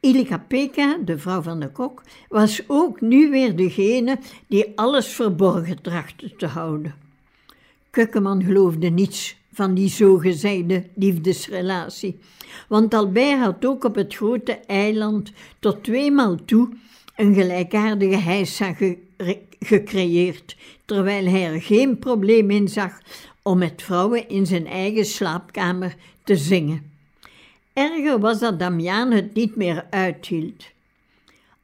Ilika 0.00 0.38
Peka, 0.38 0.98
de 1.04 1.18
vrouw 1.18 1.42
van 1.42 1.60
de 1.60 1.70
kok, 1.70 2.02
was 2.28 2.62
ook 2.66 3.00
nu 3.00 3.30
weer 3.30 3.56
degene 3.56 4.18
die 4.46 4.72
alles 4.74 5.06
verborgen 5.06 5.82
trachtte 5.82 6.36
te 6.36 6.46
houden. 6.46 6.94
Kukkeman 7.90 8.44
geloofde 8.44 8.88
niets 8.88 9.36
van 9.52 9.74
die 9.74 9.88
zogezegde 9.88 10.84
liefdesrelatie. 10.94 12.18
Want 12.68 12.94
Albert 12.94 13.38
had 13.38 13.64
ook 13.64 13.84
op 13.84 13.94
het 13.94 14.14
grote 14.14 14.52
eiland 14.66 15.32
tot 15.58 15.84
tweemaal 15.84 16.44
toe 16.44 16.68
een 17.16 17.34
gelijkaardige 17.34 18.16
heisa 18.16 18.74
gecreëerd, 19.60 20.56
terwijl 20.84 21.26
hij 21.26 21.52
er 21.52 21.62
geen 21.62 21.98
probleem 21.98 22.50
in 22.50 22.68
zag 22.68 23.00
om 23.42 23.58
met 23.58 23.82
vrouwen 23.82 24.28
in 24.28 24.46
zijn 24.46 24.66
eigen 24.66 25.04
slaapkamer 25.04 25.94
te 26.24 26.36
zingen. 26.36 26.90
Erger 27.72 28.20
was 28.20 28.38
dat 28.38 28.58
Damiaan 28.58 29.10
het 29.10 29.34
niet 29.34 29.56
meer 29.56 29.86
uithield. 29.90 30.64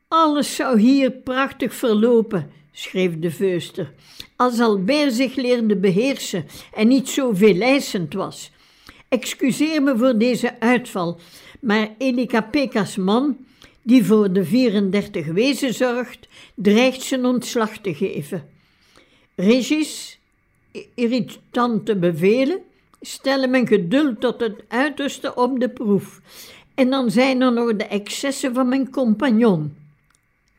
Alles 0.09 0.55
zou 0.55 0.81
hier 0.81 1.11
prachtig 1.11 1.75
verlopen, 1.75 2.51
schreef 2.75 3.19
de 3.19 3.31
veuster, 3.31 3.93
als 4.37 4.61
Albert 4.61 5.13
zich 5.13 5.35
leerde 5.35 5.77
beheersen 5.77 6.47
en 6.73 6.89
niet 6.89 7.09
zo 7.09 7.33
veeleisend 7.33 8.15
was. 8.15 8.51
Excuseer 9.09 9.83
me 9.83 9.99
voor 9.99 10.19
deze 10.19 10.61
uitval, 10.61 11.19
maar 11.61 11.95
Elika 11.99 12.41
Peka's 12.41 12.97
man, 12.97 13.37
die 13.83 14.05
voor 14.05 14.33
de 14.33 14.45
34 14.45 15.27
wezen 15.27 15.75
zorgt, 15.75 16.29
dreigt 16.55 17.03
zijn 17.03 17.25
ontslag 17.25 17.79
te 17.79 17.95
geven. 17.95 18.49
Regis, 19.35 20.19
irritante 20.95 21.97
bevelen, 21.97 22.61
stellen 23.01 23.51
mijn 23.51 23.67
geduld 23.67 24.21
tot 24.21 24.41
het 24.41 24.65
uiterste 24.69 25.35
op 25.35 25.61
de 25.61 25.69
proef. 25.69 26.21
En 26.75 26.91
dan 26.91 27.11
zijn 27.11 27.41
er 27.41 27.53
nog 27.53 27.77
de 27.77 27.85
excessen 27.85 28.55
van 28.55 28.69
mijn 28.69 28.91
compagnon. 28.91 29.75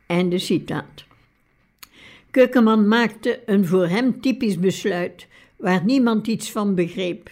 Einde 0.06 0.38
citaat. 0.38 1.05
Keukenman 2.36 2.88
maakte 2.88 3.40
een 3.46 3.66
voor 3.66 3.86
hem 3.86 4.20
typisch 4.20 4.58
besluit, 4.58 5.26
waar 5.56 5.84
niemand 5.84 6.26
iets 6.26 6.50
van 6.50 6.74
begreep. 6.74 7.30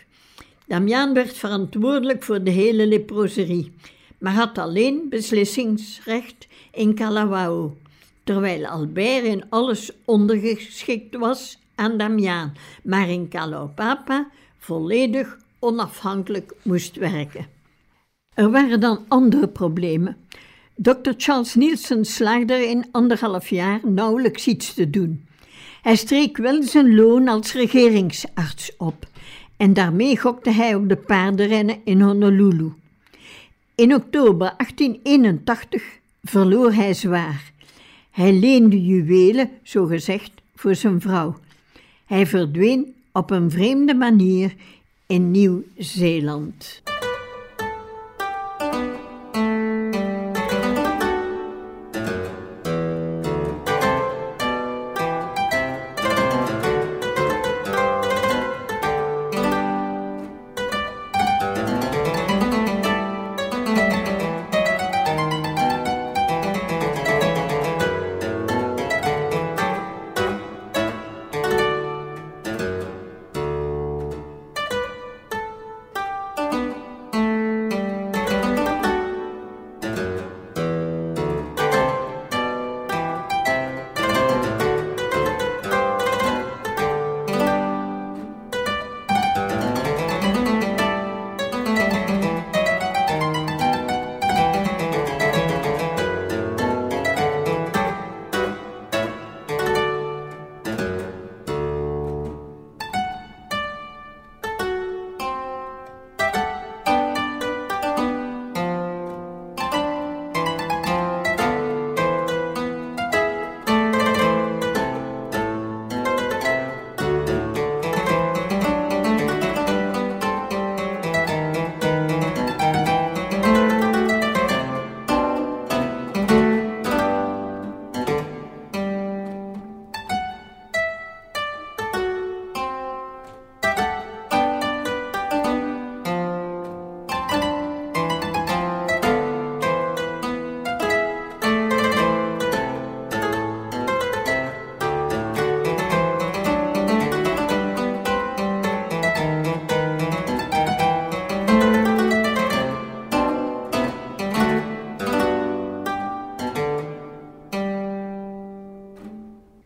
Damiaan 0.66 1.14
werd 1.14 1.32
verantwoordelijk 1.36 2.22
voor 2.22 2.42
de 2.42 2.50
hele 2.50 2.86
leproserie, 2.86 3.72
maar 4.18 4.32
had 4.32 4.58
alleen 4.58 5.06
beslissingsrecht 5.08 6.46
in 6.72 6.94
Kalawao, 6.94 7.76
terwijl 8.22 8.66
Albert 8.66 9.24
in 9.24 9.44
alles 9.48 9.92
ondergeschikt 10.04 11.16
was 11.16 11.58
aan 11.74 11.98
Damiaan, 11.98 12.52
maar 12.82 13.08
in 13.08 13.28
Kalaupapa 13.28 14.30
volledig 14.58 15.38
onafhankelijk 15.58 16.54
moest 16.62 16.96
werken. 16.96 17.46
Er 18.34 18.50
waren 18.50 18.80
dan 18.80 19.04
andere 19.08 19.48
problemen. 19.48 20.16
Dr. 20.76 21.12
Charles 21.16 21.54
Nielsen 21.54 22.04
slaagde 22.04 22.68
in 22.68 22.86
anderhalf 22.90 23.48
jaar 23.48 23.80
nauwelijks 23.82 24.46
iets 24.46 24.74
te 24.74 24.90
doen. 24.90 25.26
Hij 25.82 25.96
streek 25.96 26.36
wel 26.36 26.62
zijn 26.62 26.94
loon 26.94 27.28
als 27.28 27.52
regeringsarts 27.52 28.76
op 28.76 29.06
en 29.56 29.72
daarmee 29.72 30.18
gokte 30.18 30.50
hij 30.50 30.74
op 30.74 30.88
de 30.88 30.96
paardenrennen 30.96 31.80
in 31.84 32.00
Honolulu. 32.00 32.72
In 33.74 33.94
oktober 33.94 34.54
1881 34.56 35.82
verloor 36.22 36.72
hij 36.72 36.94
zwaar. 36.94 37.52
Hij 38.10 38.32
leende 38.32 38.84
juwelen, 38.84 39.50
zogezegd, 39.62 40.32
voor 40.54 40.74
zijn 40.74 41.00
vrouw. 41.00 41.38
Hij 42.04 42.26
verdween 42.26 42.94
op 43.12 43.30
een 43.30 43.50
vreemde 43.50 43.94
manier 43.94 44.54
in 45.06 45.30
Nieuw-Zeeland. 45.30 46.82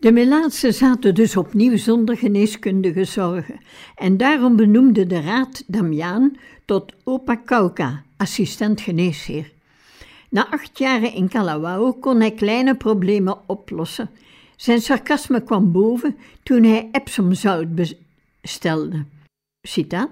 De 0.08 0.14
Melaatsen 0.14 0.74
zaten 0.74 1.14
dus 1.14 1.36
opnieuw 1.36 1.76
zonder 1.76 2.16
geneeskundige 2.16 3.04
zorgen 3.04 3.60
en 3.94 4.16
daarom 4.16 4.56
benoemde 4.56 5.06
de 5.06 5.20
raad 5.20 5.64
Damiaan 5.66 6.36
tot 6.64 6.92
opa 7.04 7.34
Kauka, 7.34 8.02
assistent 8.16 8.80
geneesheer. 8.80 9.52
Na 10.28 10.50
acht 10.50 10.78
jaren 10.78 11.12
in 11.12 11.28
Kalawao 11.28 11.92
kon 11.92 12.20
hij 12.20 12.30
kleine 12.30 12.74
problemen 12.74 13.38
oplossen. 13.46 14.10
Zijn 14.56 14.80
sarcasme 14.80 15.42
kwam 15.42 15.72
boven 15.72 16.16
toen 16.42 16.62
hij 16.62 16.88
Epsomzout 16.92 17.68
bestelde. 17.74 19.04
Citaat. 19.62 20.10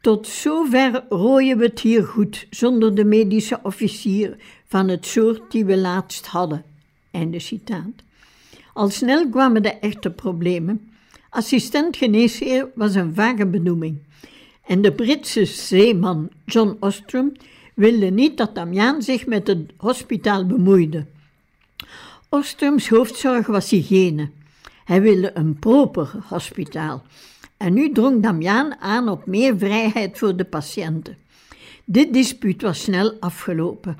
Tot 0.00 0.26
zover 0.26 1.04
rooien 1.08 1.58
we 1.58 1.64
het 1.64 1.80
hier 1.80 2.04
goed, 2.04 2.46
zonder 2.50 2.94
de 2.94 3.04
medische 3.04 3.60
officier 3.62 4.36
van 4.66 4.88
het 4.88 5.06
soort 5.06 5.50
die 5.50 5.64
we 5.64 5.76
laatst 5.76 6.26
hadden. 6.26 6.64
Einde 7.10 7.38
citaat. 7.38 8.06
Al 8.78 8.90
snel 8.90 9.28
kwamen 9.28 9.62
de 9.62 9.72
echte 9.72 10.10
problemen. 10.10 10.90
Assistent 11.30 11.96
geneesheer 11.96 12.68
was 12.74 12.94
een 12.94 13.14
vage 13.14 13.46
benoeming. 13.46 13.98
En 14.66 14.82
de 14.82 14.92
Britse 14.92 15.44
zeeman 15.44 16.28
John 16.44 16.76
Ostrom 16.80 17.32
wilde 17.74 18.10
niet 18.10 18.36
dat 18.36 18.54
Damiaan 18.54 19.02
zich 19.02 19.26
met 19.26 19.46
het 19.46 19.72
hospitaal 19.76 20.46
bemoeide. 20.46 21.06
Ostroms 22.28 22.88
hoofdzorg 22.88 23.46
was 23.46 23.70
hygiëne. 23.70 24.30
Hij 24.84 25.02
wilde 25.02 25.30
een 25.34 25.58
proper 25.58 26.10
hospitaal. 26.28 27.02
En 27.56 27.74
nu 27.74 27.92
drong 27.92 28.22
Damiaan 28.22 28.76
aan 28.80 29.08
op 29.08 29.26
meer 29.26 29.58
vrijheid 29.58 30.18
voor 30.18 30.36
de 30.36 30.44
patiënten. 30.44 31.16
Dit 31.84 32.12
dispuut 32.12 32.62
was 32.62 32.82
snel 32.82 33.16
afgelopen. 33.20 33.98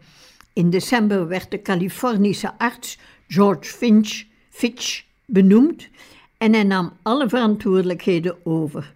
In 0.52 0.70
december 0.70 1.28
werd 1.28 1.50
de 1.50 1.62
Californische 1.62 2.58
arts 2.58 2.98
George 3.28 3.64
Finch, 3.64 4.26
Fitch 4.58 5.04
benoemd 5.24 5.88
en 6.38 6.52
hij 6.52 6.62
nam 6.62 6.92
alle 7.02 7.28
verantwoordelijkheden 7.28 8.36
over. 8.46 8.94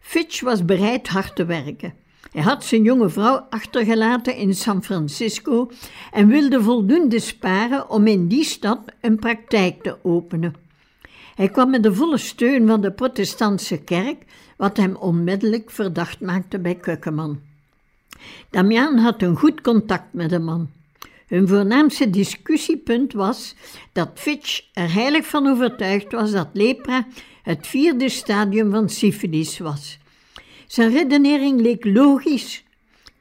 Fitch 0.00 0.40
was 0.40 0.64
bereid 0.64 1.08
hard 1.08 1.36
te 1.36 1.44
werken. 1.44 1.94
Hij 2.32 2.42
had 2.42 2.64
zijn 2.64 2.82
jonge 2.82 3.08
vrouw 3.08 3.46
achtergelaten 3.50 4.36
in 4.36 4.54
San 4.54 4.84
Francisco 4.84 5.70
en 6.12 6.28
wilde 6.28 6.62
voldoende 6.62 7.18
sparen 7.18 7.90
om 7.90 8.06
in 8.06 8.28
die 8.28 8.44
stad 8.44 8.80
een 9.00 9.18
praktijk 9.18 9.82
te 9.82 9.96
openen. 10.02 10.54
Hij 11.34 11.48
kwam 11.48 11.70
met 11.70 11.82
de 11.82 11.94
volle 11.94 12.18
steun 12.18 12.66
van 12.66 12.80
de 12.80 12.92
protestantse 12.92 13.76
kerk, 13.76 14.24
wat 14.56 14.76
hem 14.76 14.96
onmiddellijk 14.96 15.70
verdacht 15.70 16.20
maakte 16.20 16.58
bij 16.58 16.74
Kukkeman. 16.74 17.40
Damian 18.50 18.98
had 18.98 19.22
een 19.22 19.36
goed 19.36 19.60
contact 19.60 20.12
met 20.12 20.30
de 20.30 20.38
man. 20.38 20.68
Hun 21.26 21.48
voornaamste 21.48 22.10
discussiepunt 22.10 23.12
was 23.12 23.54
dat 23.92 24.10
Fitch 24.14 24.62
er 24.72 24.92
heilig 24.92 25.26
van 25.26 25.46
overtuigd 25.46 26.12
was 26.12 26.30
dat 26.30 26.48
lepra 26.52 27.06
het 27.42 27.66
vierde 27.66 28.08
stadium 28.08 28.70
van 28.70 28.88
syfilis 28.88 29.58
was. 29.58 29.98
Zijn 30.66 30.92
redenering 30.92 31.60
leek 31.60 31.84
logisch. 31.84 32.64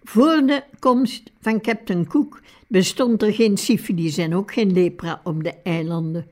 Voor 0.03 0.43
de 0.45 0.63
komst 0.79 1.31
van 1.41 1.61
Captain 1.61 2.07
Cook 2.07 2.41
bestond 2.67 3.21
er 3.21 3.33
geen 3.33 3.57
syfilis 3.57 4.17
en 4.17 4.35
ook 4.35 4.53
geen 4.53 4.73
lepra 4.73 5.21
op 5.23 5.43
de 5.43 5.53
eilanden. 5.63 6.27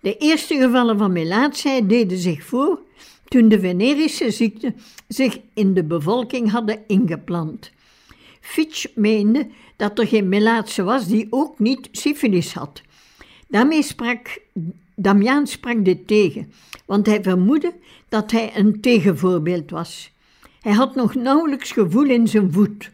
De 0.00 0.16
eerste 0.16 0.54
gevallen 0.56 0.98
van 0.98 1.12
melaatsheid 1.12 1.88
deden 1.88 2.18
zich 2.18 2.44
voor 2.44 2.80
toen 3.24 3.48
de 3.48 3.60
venerische 3.60 4.30
ziekte 4.30 4.74
zich 5.08 5.38
in 5.54 5.74
de 5.74 5.84
bevolking 5.84 6.50
hadden 6.50 6.78
ingeplant. 6.86 7.70
Fitch 8.42 8.86
meende 8.94 9.48
dat 9.76 9.98
er 9.98 10.06
geen 10.06 10.28
melaatse 10.28 10.82
was 10.82 11.06
die 11.06 11.26
ook 11.30 11.58
niet 11.58 11.88
syfilis 11.92 12.54
had. 12.54 12.82
Daarmee 13.48 13.86
Damiaan 14.94 15.46
sprak 15.46 15.84
dit 15.84 16.06
tegen, 16.06 16.52
want 16.86 17.06
hij 17.06 17.22
vermoedde 17.22 17.74
dat 18.08 18.30
hij 18.30 18.50
een 18.56 18.80
tegenvoorbeeld 18.80 19.70
was. 19.70 20.12
Hij 20.60 20.72
had 20.72 20.94
nog 20.94 21.14
nauwelijks 21.14 21.72
gevoel 21.72 22.04
in 22.04 22.28
zijn 22.28 22.52
voet. 22.52 22.90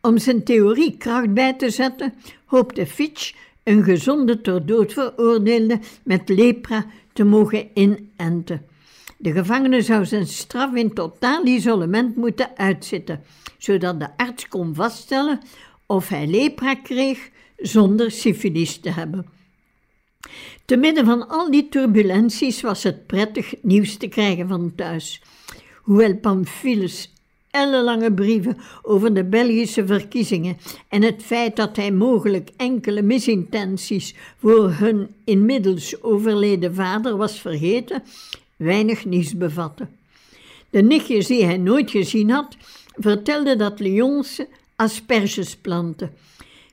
Om 0.00 0.18
zijn 0.18 0.44
theorie 0.44 0.96
kracht 0.96 1.34
bij 1.34 1.54
te 1.54 1.70
zetten, 1.70 2.14
hoopte 2.44 2.86
Fitch 2.86 3.32
een 3.62 3.84
gezonde 3.84 4.40
ter 4.40 4.66
dood 4.66 4.92
veroordeelde 4.92 5.78
met 6.02 6.28
lepra 6.28 6.86
te 7.12 7.24
mogen 7.24 7.68
inenten. 7.74 8.66
De 9.22 9.32
gevangene 9.32 9.82
zou 9.82 10.04
zijn 10.04 10.26
straf 10.26 10.74
in 10.74 10.94
totaal 10.94 11.46
isolement 11.46 12.16
moeten 12.16 12.56
uitzitten, 12.56 13.22
zodat 13.58 14.00
de 14.00 14.16
arts 14.16 14.48
kon 14.48 14.74
vaststellen 14.74 15.40
of 15.86 16.08
hij 16.08 16.26
lepra 16.26 16.74
kreeg 16.74 17.30
zonder 17.56 18.10
syfilis 18.10 18.78
te 18.78 18.90
hebben. 18.90 19.26
Te 20.64 20.76
midden 20.76 21.04
van 21.04 21.28
al 21.28 21.50
die 21.50 21.68
turbulenties 21.68 22.60
was 22.60 22.82
het 22.82 23.06
prettig 23.06 23.54
nieuws 23.62 23.96
te 23.96 24.08
krijgen 24.08 24.48
van 24.48 24.72
thuis. 24.74 25.22
Hoewel 25.82 26.16
Pamphilus 26.16 27.12
ellenlange 27.50 28.12
brieven 28.12 28.56
over 28.82 29.14
de 29.14 29.24
Belgische 29.24 29.86
verkiezingen 29.86 30.56
en 30.88 31.02
het 31.02 31.22
feit 31.22 31.56
dat 31.56 31.76
hij 31.76 31.92
mogelijk 31.92 32.50
enkele 32.56 33.02
misintenties 33.02 34.14
voor 34.36 34.70
hun 34.70 35.14
inmiddels 35.24 36.02
overleden 36.02 36.74
vader 36.74 37.16
was 37.16 37.40
vergeten, 37.40 38.02
weinig 38.60 39.04
nieuws 39.04 39.36
bevatte. 39.36 39.88
De 40.70 40.82
nichtjes 40.82 41.26
die 41.26 41.44
hij 41.44 41.56
nooit 41.56 41.90
gezien 41.90 42.30
had, 42.30 42.56
vertelden 42.94 43.58
dat 43.58 43.80
Lyonse 43.80 44.48
asperges 44.76 45.56
planten. 45.56 46.12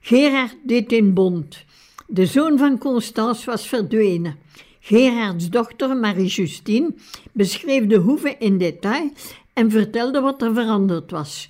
Gerard 0.02 0.56
deed 0.64 0.92
in 0.92 1.14
bond. 1.14 1.66
De 2.08 2.26
zoon 2.26 2.58
van 2.58 2.78
Constance 2.78 3.46
was 3.46 3.68
verdwenen. 3.68 4.36
Gerards 4.80 5.50
dochter 5.50 5.98
Marie-Justine 5.98 6.94
beschreef 7.32 7.88
de 7.88 7.98
hoeve 7.98 8.36
in 8.40 8.58
detail 8.58 9.12
en 9.54 9.72
vertelde 9.72 10.22
wat 10.22 10.42
er 10.42 10.54
veranderd 10.54 11.12
was. 11.12 11.50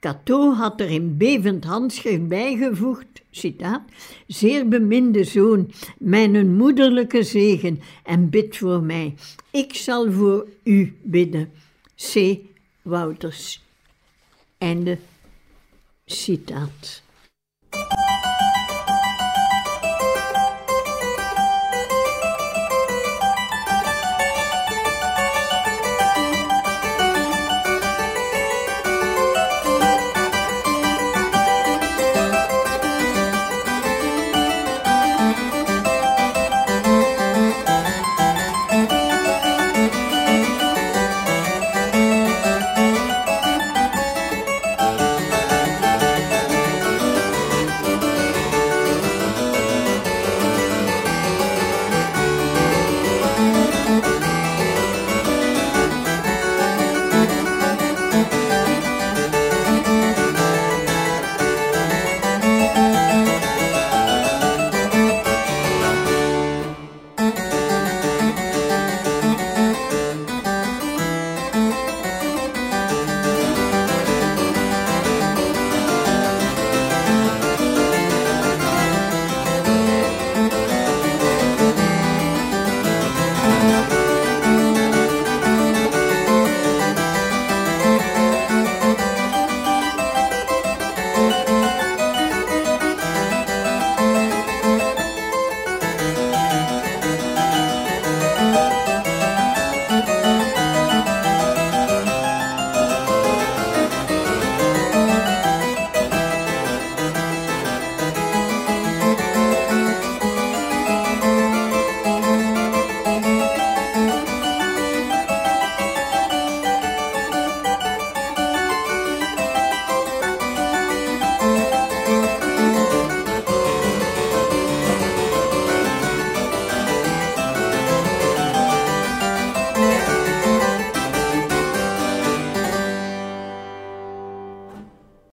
Cato 0.00 0.52
had 0.54 0.80
er 0.80 0.90
in 0.90 1.16
bevend 1.16 1.64
handschrift 1.64 2.28
bijgevoegd, 2.28 3.22
citaat, 3.30 3.82
zeer 4.26 4.68
beminde 4.68 5.24
zoon, 5.24 5.70
mijn 5.98 6.56
moederlijke 6.56 7.22
zegen 7.22 7.80
en 8.04 8.30
bid 8.30 8.56
voor 8.56 8.82
mij. 8.82 9.14
Ik 9.50 9.74
zal 9.74 10.12
voor 10.12 10.48
u 10.62 10.96
bidden. 11.02 11.52
C. 11.96 12.38
Wouters. 12.82 13.62
Einde 14.58 14.98
citaat. 16.06 17.02